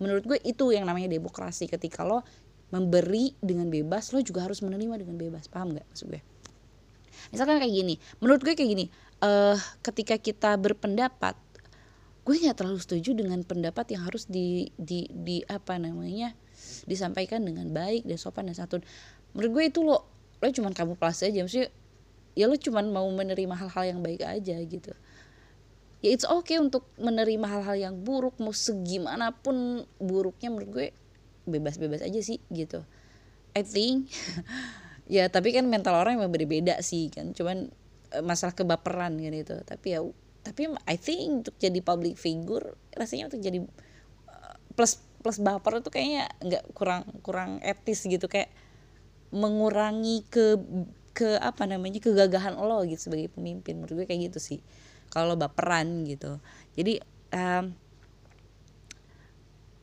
Menurut 0.01 0.25
gue 0.25 0.39
itu 0.49 0.73
yang 0.73 0.89
namanya 0.89 1.13
demokrasi. 1.13 1.69
Ketika 1.69 2.09
lo 2.09 2.25
memberi 2.73 3.37
dengan 3.45 3.69
bebas 3.69 4.17
lo 4.17 4.25
juga 4.25 4.49
harus 4.49 4.65
menerima 4.65 5.05
dengan 5.05 5.21
bebas. 5.21 5.45
Paham 5.53 5.77
nggak 5.77 5.87
maksud 5.93 6.09
gue? 6.09 6.25
Misalkan 7.37 7.61
kayak 7.61 7.75
gini 7.77 7.95
menurut 8.25 8.41
gue 8.41 8.57
kayak 8.57 8.71
gini 8.73 8.89
uh, 9.21 9.61
ketika 9.85 10.17
kita 10.17 10.57
berpendapat 10.57 11.37
gue 12.25 12.37
nggak 12.37 12.57
terlalu 12.57 12.81
setuju 12.81 13.17
dengan 13.17 13.41
pendapat 13.45 13.93
yang 13.93 14.09
harus 14.09 14.29
di 14.29 14.73
di 14.77 15.09
di 15.11 15.45
apa 15.49 15.77
namanya 15.77 16.33
disampaikan 16.87 17.43
dengan 17.43 17.69
baik 17.71 18.07
dan 18.07 18.17
sopan 18.17 18.49
dan 18.49 18.57
santun. 18.57 18.83
Menurut 19.35 19.51
gue 19.51 19.65
itu 19.71 19.81
lo 19.83 20.07
lo 20.41 20.49
cuman 20.49 20.73
kamu 20.73 20.97
plus 20.97 21.21
aja. 21.23 21.41
Maksudnya 21.45 21.69
ya 22.35 22.47
lo 22.49 22.57
cuman 22.57 22.89
mau 22.91 23.07
menerima 23.11 23.55
hal-hal 23.55 23.85
yang 23.97 24.01
baik 24.01 24.23
aja 24.25 24.57
gitu. 24.57 24.93
Ya 26.01 26.17
it's 26.17 26.25
okay 26.25 26.57
untuk 26.57 26.89
menerima 26.97 27.45
hal-hal 27.45 27.77
yang 27.77 27.95
buruk 28.01 28.41
mau 28.41 28.57
segimanapun 28.57 29.85
buruknya 30.01 30.49
menurut 30.49 30.71
gue 30.73 30.87
bebas-bebas 31.45 32.01
aja 32.01 32.21
sih 32.25 32.41
gitu. 32.49 32.81
I 33.53 33.67
think 33.67 34.09
ya 35.15 35.29
tapi 35.29 35.53
kan 35.53 35.69
mental 35.69 35.99
orang 35.99 36.17
memang 36.17 36.33
berbeda 36.33 36.81
sih 36.81 37.13
kan. 37.13 37.37
Cuman 37.37 37.69
eh, 38.17 38.25
masalah 38.25 38.57
kebaperan 38.57 39.21
kan 39.21 39.35
itu. 39.37 39.57
Tapi 39.61 39.87
ya 39.93 40.01
tapi 40.41 40.73
I 40.89 40.97
think 40.97 41.45
untuk 41.45 41.55
jadi 41.61 41.85
public 41.85 42.17
figure 42.17 42.73
rasanya 42.97 43.29
untuk 43.29 43.45
jadi 43.45 43.61
eh, 43.61 44.55
plus 44.73 45.10
plus 45.21 45.39
baper 45.41 45.85
itu 45.85 45.91
kayaknya 45.93 46.25
nggak 46.41 46.65
kurang 46.73 47.03
kurang 47.21 47.51
etis 47.61 48.05
gitu. 48.09 48.27
Kayak 48.27 48.53
mengurangi 49.31 50.27
ke 50.27 50.59
ke 51.15 51.37
apa 51.39 51.67
namanya 51.67 52.01
kegagahan 52.01 52.57
lo 52.57 52.83
gitu 52.89 53.11
sebagai 53.11 53.31
pemimpin. 53.31 53.79
Menurut 53.79 54.03
gue 54.03 54.07
kayak 54.09 54.33
gitu 54.33 54.39
sih 54.41 54.61
kalau 55.11 55.35
baperan 55.35 56.07
gitu. 56.07 56.39
Jadi 56.79 57.03
um, 57.35 57.75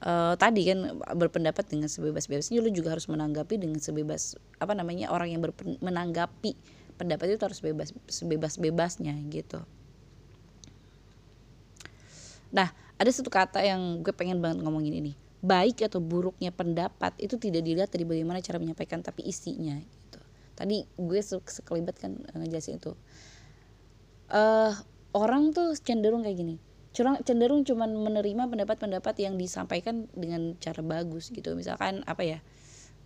uh, 0.04 0.34
tadi 0.40 0.62
kan 0.72 0.98
berpendapat 1.16 1.68
dengan 1.68 1.92
sebebas-bebasnya 1.92 2.64
lo 2.64 2.72
juga 2.72 2.96
harus 2.96 3.12
menanggapi 3.12 3.60
dengan 3.60 3.80
sebebas 3.84 4.40
apa 4.58 4.74
namanya 4.74 5.12
orang 5.12 5.36
yang 5.36 5.42
berpen, 5.44 5.78
menanggapi 5.84 6.56
pendapat 6.98 7.38
itu 7.38 7.44
harus 7.46 7.62
bebas 7.62 7.94
sebebas-bebasnya 8.10 9.14
gitu. 9.30 9.62
Nah 12.56 12.72
ada 12.98 13.12
satu 13.14 13.30
kata 13.30 13.62
yang 13.62 14.02
gue 14.02 14.16
pengen 14.16 14.42
banget 14.42 14.66
ngomongin 14.66 14.96
ini 14.96 15.14
baik 15.42 15.86
atau 15.86 16.02
buruknya 16.02 16.50
pendapat 16.50 17.14
itu 17.22 17.38
tidak 17.38 17.62
dilihat 17.62 17.90
dari 17.94 18.06
bagaimana 18.06 18.42
cara 18.42 18.58
menyampaikan 18.58 19.06
tapi 19.06 19.26
isinya 19.30 19.78
gitu. 19.78 20.20
Tadi 20.58 20.86
gue 20.98 21.22
sekelibat 21.22 21.96
kan 22.02 22.18
ngejelasin 22.34 22.82
itu. 22.82 22.98
Uh, 24.28 24.74
orang 25.14 25.54
tuh 25.54 25.78
cenderung 25.78 26.26
kayak 26.26 26.38
gini. 26.42 26.56
Curang 26.98 27.22
cenderung 27.22 27.62
cuman 27.62 27.94
menerima 27.94 28.50
pendapat-pendapat 28.50 29.22
yang 29.22 29.38
disampaikan 29.38 30.10
dengan 30.18 30.58
cara 30.58 30.82
bagus 30.82 31.30
gitu. 31.30 31.54
Misalkan 31.54 32.02
apa 32.10 32.26
ya 32.26 32.40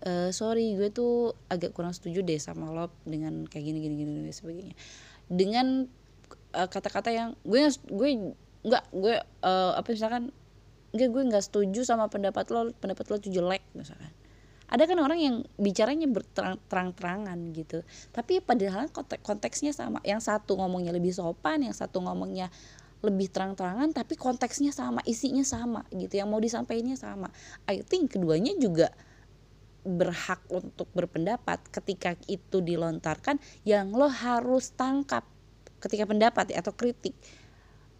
e, 0.05 0.31
sorry 0.31 0.73
gue 0.79 0.89
tuh 0.89 1.35
agak 1.51 1.75
kurang 1.75 1.91
setuju 1.91 2.25
deh 2.25 2.39
sama 2.41 2.73
lo 2.73 2.87
dengan 3.03 3.45
kayak 3.45 3.65
gini 3.67 3.79
gini 3.83 3.95
gini 3.99 4.11
dan 4.23 4.31
sebagainya. 4.31 4.75
Dengan 5.27 5.91
kata 6.51 6.67
kata-kata 6.67 7.09
yang 7.11 7.29
gue 7.43 7.67
gue 7.91 8.09
nggak 8.61 8.85
gue 8.93 9.15
uh, 9.41 9.73
apa 9.73 9.87
misalkan 9.91 10.31
gue 10.91 11.07
gue 11.07 11.23
nggak 11.23 11.43
setuju 11.43 11.87
sama 11.87 12.11
pendapat 12.11 12.51
lo 12.51 12.71
pendapat 12.75 13.05
lo 13.07 13.15
tuh 13.19 13.31
jelek 13.31 13.63
misalkan. 13.75 14.11
Ada 14.71 14.87
kan 14.87 15.03
orang 15.03 15.19
yang 15.19 15.35
bicaranya 15.59 16.07
berterang-terangan 16.07 17.35
gitu. 17.51 17.83
Tapi 18.15 18.39
padahal 18.39 18.87
konteksnya 19.19 19.75
sama 19.75 19.99
yang 20.07 20.23
satu 20.23 20.55
ngomongnya 20.55 20.95
lebih 20.95 21.11
sopan 21.11 21.67
yang 21.67 21.75
satu 21.75 21.99
ngomongnya 21.99 22.47
lebih 23.01 23.33
terang-terangan 23.33 23.91
tapi 23.97 24.13
konteksnya 24.13 24.69
sama 24.69 25.01
isinya 25.09 25.41
sama 25.41 25.81
gitu 25.91 26.21
yang 26.21 26.31
mau 26.31 26.39
disampaikannya 26.39 26.95
sama. 26.95 27.27
I 27.67 27.83
think 27.83 28.15
keduanya 28.15 28.55
juga 28.55 28.93
berhak 29.81 30.45
untuk 30.53 30.87
berpendapat 30.93 31.65
ketika 31.73 32.13
itu 32.29 32.61
dilontarkan 32.61 33.41
yang 33.65 33.89
lo 33.89 34.05
harus 34.07 34.69
tangkap 34.77 35.25
ketika 35.81 36.05
pendapat 36.05 36.53
atau 36.53 36.69
kritik 36.77 37.17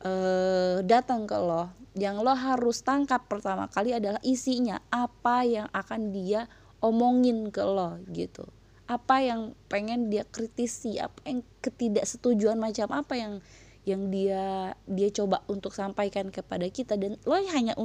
eh, 0.06 0.78
datang 0.86 1.26
ke 1.30 1.38
lo 1.38 1.70
yang 1.92 2.24
lo 2.24 2.32
harus 2.32 2.80
tangkap 2.88 3.28
pertama 3.28 3.68
kali 3.68 3.92
adalah 3.92 4.20
isinya 4.24 4.80
apa 4.88 5.44
yang 5.44 5.68
akan 5.76 6.16
dia 6.16 6.48
omongin 6.80 7.52
ke 7.52 7.62
lo 7.62 8.00
gitu. 8.16 8.48
Apa 8.88 9.24
yang 9.24 9.56
pengen 9.72 10.12
dia 10.12 10.28
kritisi 10.28 11.00
apa 11.00 11.20
yang 11.28 11.44
ketidaksetujuan 11.64 12.60
macam 12.60 12.92
apa 12.92 13.14
yang 13.16 13.34
yang 13.82 14.14
dia 14.14 14.78
dia 14.88 15.10
coba 15.12 15.44
untuk 15.52 15.76
sampaikan 15.76 16.32
kepada 16.32 16.64
kita. 16.72 16.96
Dan 16.96 17.20
lo 17.28 17.36
hanya 17.36 17.76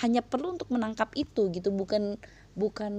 hanya 0.00 0.20
perlu 0.24 0.56
untuk 0.56 0.68
menangkap 0.72 1.12
itu 1.12 1.48
gitu. 1.52 1.68
Bukan 1.72 2.16
bukan 2.56 2.94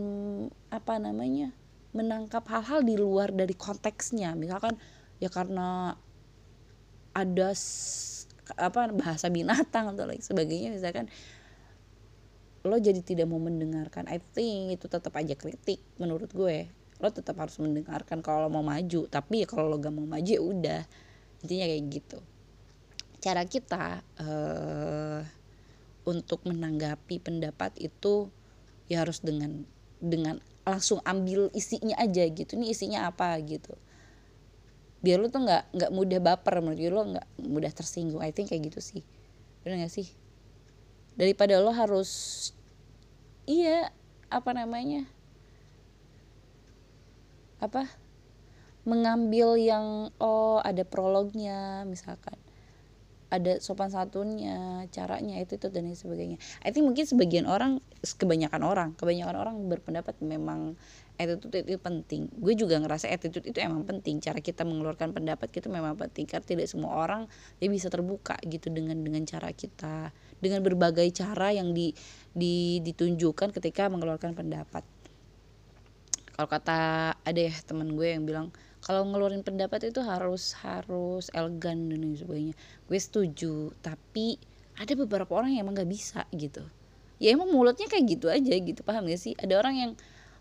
apa 0.73 0.97
namanya 0.97 1.53
menangkap 1.93 2.45
hal-hal 2.49 2.81
di 2.85 2.97
luar 2.97 3.33
dari 3.33 3.53
konteksnya. 3.53 4.33
Misalkan 4.37 4.77
ya 5.17 5.29
karena 5.29 5.97
ada 7.13 7.49
apa 8.57 8.91
bahasa 8.93 9.27
binatang 9.29 9.93
atau 9.93 10.05
lain 10.05 10.21
sebagainya 10.21 10.73
misalkan 10.73 11.09
lo 12.63 12.79
jadi 12.79 13.03
tidak 13.03 13.27
mau 13.27 13.43
mendengarkan 13.43 14.07
I 14.07 14.23
think 14.23 14.79
itu 14.79 14.87
tetap 14.87 15.11
aja 15.19 15.35
kritik 15.35 15.83
menurut 15.99 16.31
gue. 16.31 16.71
Lo 17.03 17.11
tetap 17.11 17.35
harus 17.35 17.59
mendengarkan 17.59 18.23
kalau 18.23 18.47
lo 18.47 18.49
mau 18.55 18.63
maju 18.63 19.03
tapi 19.11 19.43
ya 19.43 19.47
kalau 19.51 19.67
lo 19.67 19.75
gak 19.83 19.91
mau 19.91 20.07
maju 20.07 20.31
ya 20.31 20.39
udah. 20.39 20.81
Intinya 21.43 21.65
kayak 21.67 21.85
gitu. 21.91 22.19
Cara 23.19 23.43
kita 23.43 23.99
uh, 24.15 25.19
untuk 26.07 26.47
menanggapi 26.47 27.19
pendapat 27.19 27.75
itu 27.83 28.31
ya 28.87 29.03
harus 29.03 29.19
dengan 29.19 29.67
dengan 29.99 30.39
langsung 30.63 31.03
ambil 31.03 31.51
isinya 31.51 31.99
aja 31.99 32.23
gitu. 32.31 32.55
Ini 32.55 32.71
isinya 32.71 33.11
apa 33.11 33.35
gitu 33.43 33.75
biar 35.03 35.19
lo 35.19 35.27
tuh 35.27 35.43
nggak 35.43 35.75
nggak 35.75 35.91
mudah 35.91 36.19
baper 36.23 36.63
menurut 36.63 36.79
gue 36.79 36.91
lo 36.91 37.03
nggak 37.03 37.27
mudah 37.43 37.71
tersinggung. 37.75 38.23
I 38.23 38.31
think 38.31 38.49
kayak 38.49 38.71
gitu 38.71 38.79
sih. 38.79 39.03
Benar 39.61 39.83
gak 39.83 39.91
sih? 39.91 40.07
Daripada 41.19 41.59
lo 41.59 41.75
harus 41.75 42.09
iya 43.43 43.91
apa 44.31 44.55
namanya 44.55 45.03
apa 47.59 47.85
mengambil 48.87 49.59
yang 49.59 50.11
oh 50.23 50.63
ada 50.63 50.87
prolognya 50.87 51.83
misalkan. 51.83 52.39
Ada 53.33 53.57
sopan 53.59 53.89
santunnya 53.89 54.85
caranya 54.93 55.41
itu 55.41 55.57
itu 55.57 55.67
dan 55.67 55.89
sebagainya. 55.91 56.37
I 56.63 56.69
think 56.71 56.87
mungkin 56.87 57.03
sebagian 57.03 57.43
orang 57.43 57.83
kebanyakan 58.03 58.61
orang 58.63 58.89
kebanyakan 58.95 59.35
orang 59.35 59.55
berpendapat 59.67 60.15
memang 60.23 60.79
attitude 61.23 61.63
itu 61.63 61.79
penting. 61.79 62.27
Gue 62.35 62.53
juga 62.53 62.75
ngerasa 62.77 63.07
attitude 63.07 63.47
itu 63.47 63.59
emang 63.63 63.87
penting. 63.87 64.19
Cara 64.19 64.43
kita 64.43 64.67
mengeluarkan 64.67 65.15
pendapat 65.15 65.47
kita 65.49 65.71
memang 65.71 65.95
penting. 65.95 66.27
Karena 66.27 66.43
tidak 66.43 66.67
semua 66.67 66.99
orang 66.99 67.25
dia 67.57 67.71
bisa 67.71 67.87
terbuka 67.87 68.35
gitu 68.43 68.67
dengan 68.69 68.99
dengan 68.99 69.23
cara 69.23 69.49
kita. 69.55 70.11
Dengan 70.43 70.59
berbagai 70.59 71.07
cara 71.15 71.55
yang 71.55 71.71
di, 71.71 71.95
di 72.35 72.83
ditunjukkan 72.83 73.55
ketika 73.55 73.87
mengeluarkan 73.87 74.35
pendapat. 74.35 74.83
Kalau 76.33 76.49
kata 76.49 77.13
ada 77.13 77.39
ya 77.39 77.53
teman 77.63 77.93
gue 77.93 78.09
yang 78.09 78.25
bilang 78.25 78.49
kalau 78.83 79.07
ngeluarin 79.07 79.47
pendapat 79.47 79.87
itu 79.87 80.03
harus 80.03 80.57
harus 80.59 81.31
elegan 81.31 81.87
dan 81.87 82.19
sebagainya. 82.19 82.55
Gue 82.89 82.99
setuju 82.99 83.71
tapi 83.79 84.35
ada 84.75 84.93
beberapa 84.97 85.31
orang 85.37 85.55
yang 85.55 85.69
emang 85.69 85.79
gak 85.79 85.91
bisa 85.93 86.25
gitu. 86.33 86.65
Ya 87.21 87.31
emang 87.31 87.53
mulutnya 87.53 87.87
kayak 87.87 88.19
gitu 88.19 88.27
aja 88.27 88.53
gitu 88.57 88.81
paham 88.81 89.05
gak 89.07 89.21
sih? 89.21 89.37
Ada 89.37 89.61
orang 89.61 89.75
yang 89.77 89.91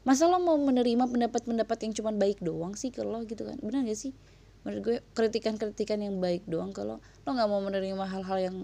masa 0.03 0.27
lo 0.27 0.43
mau 0.43 0.59
menerima 0.59 1.07
pendapat-pendapat 1.07 1.79
yang 1.87 1.93
cuma 1.95 2.11
baik 2.11 2.43
doang 2.43 2.75
sih 2.75 2.91
kalau 2.91 3.23
gitu 3.23 3.47
kan? 3.47 3.59
Benar 3.63 3.87
gak 3.87 3.99
sih? 3.99 4.13
Menurut 4.63 4.81
gue 4.83 4.97
kritikan-kritikan 5.15 6.03
yang 6.03 6.19
baik 6.19 6.43
doang 6.47 6.75
kalau 6.75 6.99
lo. 6.99 7.29
Nggak 7.31 7.49
mau 7.51 7.63
menerima 7.63 8.05
hal-hal 8.07 8.39
yang 8.39 8.57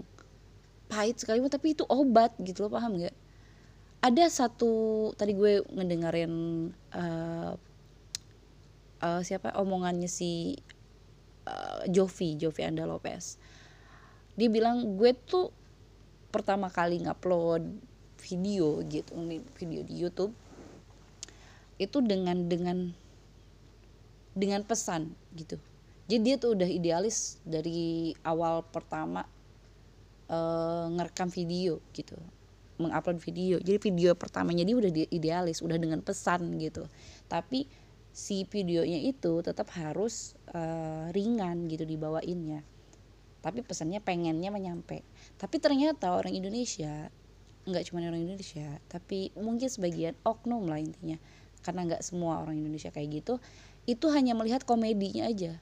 pahit 0.89 1.21
sekali 1.21 1.39
tapi 1.47 1.77
itu 1.77 1.85
obat 1.87 2.35
gitu 2.43 2.67
lo 2.67 2.69
paham 2.71 2.99
gak? 2.99 3.15
Ada 3.99 4.31
satu 4.31 5.11
tadi 5.15 5.35
gue 5.35 5.63
ngedengerin 5.63 6.33
uh, 6.95 7.51
uh, 9.03 9.21
siapa? 9.23 9.55
Omongannya 9.55 10.07
si 10.11 10.59
uh, 11.47 11.83
Jovi 11.87 12.35
Jovi 12.35 12.61
Anda 12.67 12.83
Lopez. 12.83 13.39
Dia 14.35 14.47
bilang 14.51 14.95
gue 14.95 15.11
tuh 15.15 15.51
pertama 16.31 16.67
kali 16.67 17.03
ngupload 17.03 17.63
video 18.19 18.83
gitu 18.85 19.15
video 19.55 19.81
di 19.81 19.95
YouTube 19.95 20.35
itu 21.79 22.03
dengan 22.03 22.45
dengan 22.45 22.91
dengan 24.35 24.61
pesan 24.67 25.15
gitu. 25.33 25.57
Jadi 26.09 26.19
dia 26.21 26.35
tuh 26.37 26.57
udah 26.57 26.69
idealis 26.69 27.37
dari 27.45 28.13
awal 28.25 28.65
pertama 28.65 29.25
uh, 30.29 30.85
ngerekam 30.93 31.29
video 31.31 31.81
gitu. 31.95 32.17
Mengupload 32.79 33.19
video. 33.19 33.55
Jadi 33.59 33.77
video 33.79 34.15
pertamanya 34.15 34.63
dia 34.63 34.75
udah 34.75 34.91
idealis 35.11 35.63
udah 35.63 35.77
dengan 35.79 36.03
pesan 36.03 36.59
gitu. 36.59 36.87
Tapi 37.27 37.67
si 38.09 38.43
videonya 38.47 38.99
itu 39.05 39.39
tetap 39.45 39.69
harus 39.77 40.35
uh, 40.51 41.07
ringan 41.13 41.69
gitu 41.71 41.85
dibawainnya. 41.85 42.65
Tapi 43.39 43.63
pesannya 43.63 44.03
pengennya 44.03 44.51
menyampe 44.51 44.99
tapi 45.39 45.55
ternyata 45.55 46.11
orang 46.11 46.35
Indonesia 46.35 47.07
nggak 47.63 47.83
cuma 47.87 48.03
orang 48.03 48.27
Indonesia 48.27 48.67
tapi 48.91 49.31
mungkin 49.39 49.71
sebagian 49.71 50.19
oknum 50.27 50.67
lah 50.67 50.83
intinya 50.83 51.15
karena 51.65 51.85
nggak 51.89 52.01
semua 52.01 52.41
orang 52.41 52.59
Indonesia 52.59 52.89
kayak 52.89 53.23
gitu 53.23 53.33
itu 53.89 54.05
hanya 54.13 54.37
melihat 54.37 54.63
komedinya 54.69 55.25
aja. 55.25 55.57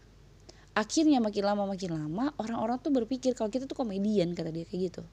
Akhirnya 0.76 1.24
makin 1.24 1.44
lama 1.48 1.64
makin 1.66 1.96
lama 1.96 2.36
orang-orang 2.38 2.78
tuh 2.84 2.92
berpikir 2.92 3.34
kalau 3.34 3.50
kita 3.50 3.66
tuh 3.66 3.74
komedian 3.74 4.36
kata 4.36 4.52
dia 4.52 4.68
kayak 4.68 4.94
gitu. 4.94 5.04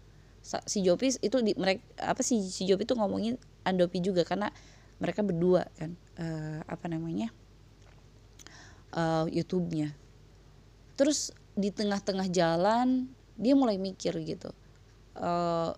Si 0.45 0.85
Jopi 0.85 1.15
itu 1.23 1.37
di 1.41 1.57
mereka 1.57 1.81
apa 2.05 2.21
sih 2.21 2.43
si 2.43 2.69
Jopi 2.69 2.85
tuh 2.85 3.01
ngomongin 3.01 3.41
Andopi 3.65 4.05
juga 4.05 4.29
karena 4.29 4.53
mereka 5.01 5.25
berdua 5.25 5.65
kan 5.79 5.97
uh, 6.21 6.61
apa 6.69 6.87
namanya 6.91 7.33
uh, 8.93 9.25
YouTube-nya. 9.31 9.95
Terus 11.01 11.33
di 11.55 11.71
tengah-tengah 11.71 12.29
jalan 12.29 13.09
dia 13.39 13.55
mulai 13.55 13.79
mikir 13.79 14.15
gitu 14.27 14.51
uh, 15.19 15.73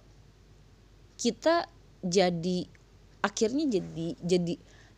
kita 1.16 1.68
jadi 2.04 2.68
akhirnya 3.24 3.64
jadi 3.68 4.08
jadi 4.20 4.54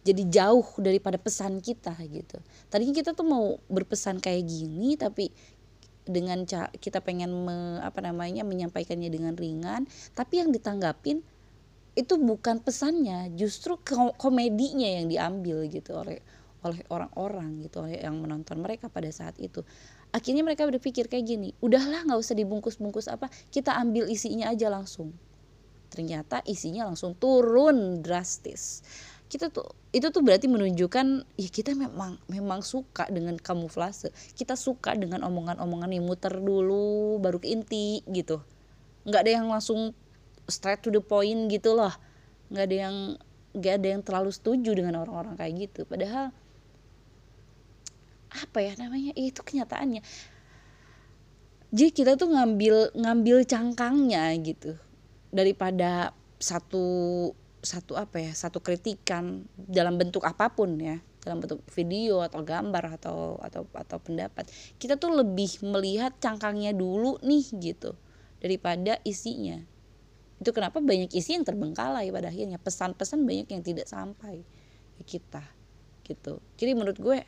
jadi 0.06 0.22
jauh 0.30 0.68
daripada 0.78 1.18
pesan 1.18 1.58
kita 1.58 1.92
gitu. 2.08 2.38
Tadinya 2.70 2.94
kita 2.94 3.12
tuh 3.12 3.26
mau 3.26 3.44
berpesan 3.68 4.22
kayak 4.22 4.46
gini 4.46 4.94
tapi 4.94 5.28
dengan 6.08 6.48
kita 6.80 7.04
pengen 7.04 7.44
me, 7.44 7.84
apa 7.84 8.00
namanya 8.00 8.40
menyampaikannya 8.40 9.12
dengan 9.12 9.36
ringan 9.36 9.84
tapi 10.16 10.40
yang 10.40 10.48
ditanggapin 10.48 11.20
itu 11.92 12.14
bukan 12.16 12.64
pesannya 12.64 13.28
justru 13.36 13.76
komedinya 14.16 14.86
yang 14.86 15.10
diambil 15.10 15.68
gitu 15.68 15.98
oleh 15.98 16.22
oleh 16.64 16.82
orang-orang 16.90 17.62
gitu 17.62 17.84
oleh 17.84 18.00
yang 18.00 18.18
menonton 18.18 18.58
mereka 18.58 18.88
pada 18.88 19.10
saat 19.12 19.36
itu. 19.38 19.62
Akhirnya 20.08 20.40
mereka 20.40 20.64
berpikir 20.64 21.10
kayak 21.10 21.26
gini 21.28 21.52
udahlah 21.60 22.08
nggak 22.08 22.18
usah 22.18 22.32
dibungkus-bungkus 22.38 23.12
apa 23.12 23.28
kita 23.52 23.76
ambil 23.76 24.08
isinya 24.08 24.48
aja 24.48 24.72
langsung. 24.72 25.12
Ternyata 25.92 26.40
isinya 26.48 26.88
langsung 26.88 27.12
turun 27.16 28.00
drastis 28.00 28.80
kita 29.28 29.52
tuh 29.52 29.68
itu 29.92 30.08
tuh 30.08 30.24
berarti 30.24 30.48
menunjukkan 30.48 31.06
ya 31.36 31.48
kita 31.52 31.76
memang 31.76 32.16
memang 32.32 32.64
suka 32.64 33.04
dengan 33.12 33.36
kamuflase. 33.36 34.08
Kita 34.32 34.56
suka 34.56 34.96
dengan 34.96 35.20
omongan-omongan 35.28 35.92
yang 35.92 36.08
muter 36.08 36.32
dulu 36.32 37.20
baru 37.20 37.36
ke 37.36 37.52
inti 37.52 38.00
gitu. 38.08 38.40
Nggak 39.04 39.20
ada 39.28 39.32
yang 39.40 39.46
langsung 39.52 39.92
straight 40.48 40.80
to 40.80 40.88
the 40.88 41.04
point 41.04 41.52
gitu 41.52 41.76
loh. 41.76 41.92
Nggak 42.48 42.64
ada 42.72 42.76
yang 42.88 42.96
nggak 43.52 43.74
ada 43.80 43.88
yang 43.96 44.02
terlalu 44.04 44.30
setuju 44.32 44.72
dengan 44.72 45.04
orang-orang 45.04 45.36
kayak 45.36 45.68
gitu. 45.68 45.84
Padahal 45.84 46.32
apa 48.32 48.58
ya 48.64 48.72
namanya? 48.80 49.12
Itu 49.12 49.44
kenyataannya. 49.44 50.00
Jadi 51.68 51.90
kita 51.92 52.16
tuh 52.16 52.32
ngambil 52.32 52.96
ngambil 52.96 53.44
cangkangnya 53.44 54.32
gitu. 54.40 54.80
Daripada 55.28 56.16
satu 56.40 56.86
satu 57.58 57.98
apa 57.98 58.22
ya 58.22 58.32
satu 58.34 58.62
kritikan 58.62 59.42
dalam 59.56 59.98
bentuk 59.98 60.22
apa 60.22 60.54
pun 60.54 60.78
ya 60.78 61.02
dalam 61.22 61.42
bentuk 61.42 61.60
video 61.74 62.22
atau 62.22 62.40
gambar 62.40 62.96
atau 62.96 63.36
atau 63.42 63.66
atau 63.74 63.98
pendapat. 64.00 64.48
Kita 64.78 64.96
tuh 64.96 65.12
lebih 65.12 65.60
melihat 65.66 66.16
cangkangnya 66.22 66.72
dulu 66.72 67.20
nih 67.20 67.44
gitu 67.58 67.92
daripada 68.38 68.96
isinya. 69.02 69.58
Itu 70.38 70.54
kenapa 70.54 70.78
banyak 70.78 71.10
isi 71.12 71.34
yang 71.34 71.44
terbengkalai 71.44 72.08
pada 72.14 72.30
akhirnya. 72.30 72.62
Pesan-pesan 72.62 73.26
banyak 73.26 73.50
yang 73.50 73.62
tidak 73.66 73.90
sampai 73.90 74.46
ke 75.02 75.18
kita 75.18 75.42
gitu. 76.06 76.40
Jadi 76.56 76.72
menurut 76.72 76.96
gue 76.96 77.18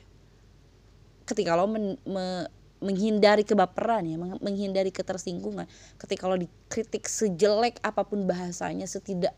ketika 1.28 1.58
lo 1.58 1.68
men, 1.68 2.00
me, 2.08 2.48
menghindari 2.80 3.44
kebaperan 3.44 4.08
ya 4.08 4.16
menghindari 4.18 4.88
ketersinggungan 4.90 5.68
ketika 6.00 6.26
lo 6.26 6.34
dikritik 6.40 7.06
sejelek 7.06 7.76
apa 7.84 8.02
pun 8.08 8.24
bahasanya 8.24 8.88
setidak 8.88 9.36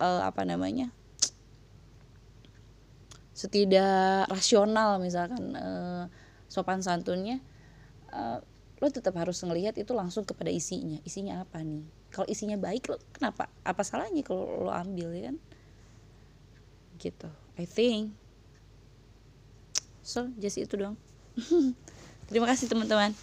uh, 0.00 0.24
apa 0.24 0.42
namanya 0.48 0.88
setidak 3.36 4.28
rasional 4.28 5.00
misalkan 5.00 5.56
uh, 5.56 6.04
sopan 6.50 6.84
santunnya 6.84 7.40
uh, 8.12 8.42
lo 8.80 8.88
tetap 8.88 9.12
harus 9.20 9.36
ngelihat 9.44 9.76
itu 9.76 9.92
langsung 9.92 10.24
kepada 10.24 10.48
isinya. 10.48 10.96
Isinya 11.04 11.44
apa 11.44 11.60
nih? 11.60 11.84
Kalau 12.08 12.24
isinya 12.24 12.56
baik 12.56 12.88
lo 12.88 12.96
kenapa? 13.12 13.52
Apa 13.60 13.84
salahnya 13.84 14.24
kalau 14.24 14.68
lo 14.68 14.72
ambil 14.72 15.12
ya 15.12 15.32
kan? 15.32 15.36
Gitu 16.96 17.28
I 17.60 17.64
think. 17.68 18.16
So 20.00 20.32
just 20.40 20.56
itu 20.58 20.74
dong 20.80 20.96
terima 22.28 22.50
kasih 22.50 22.66
teman-teman 22.66 23.14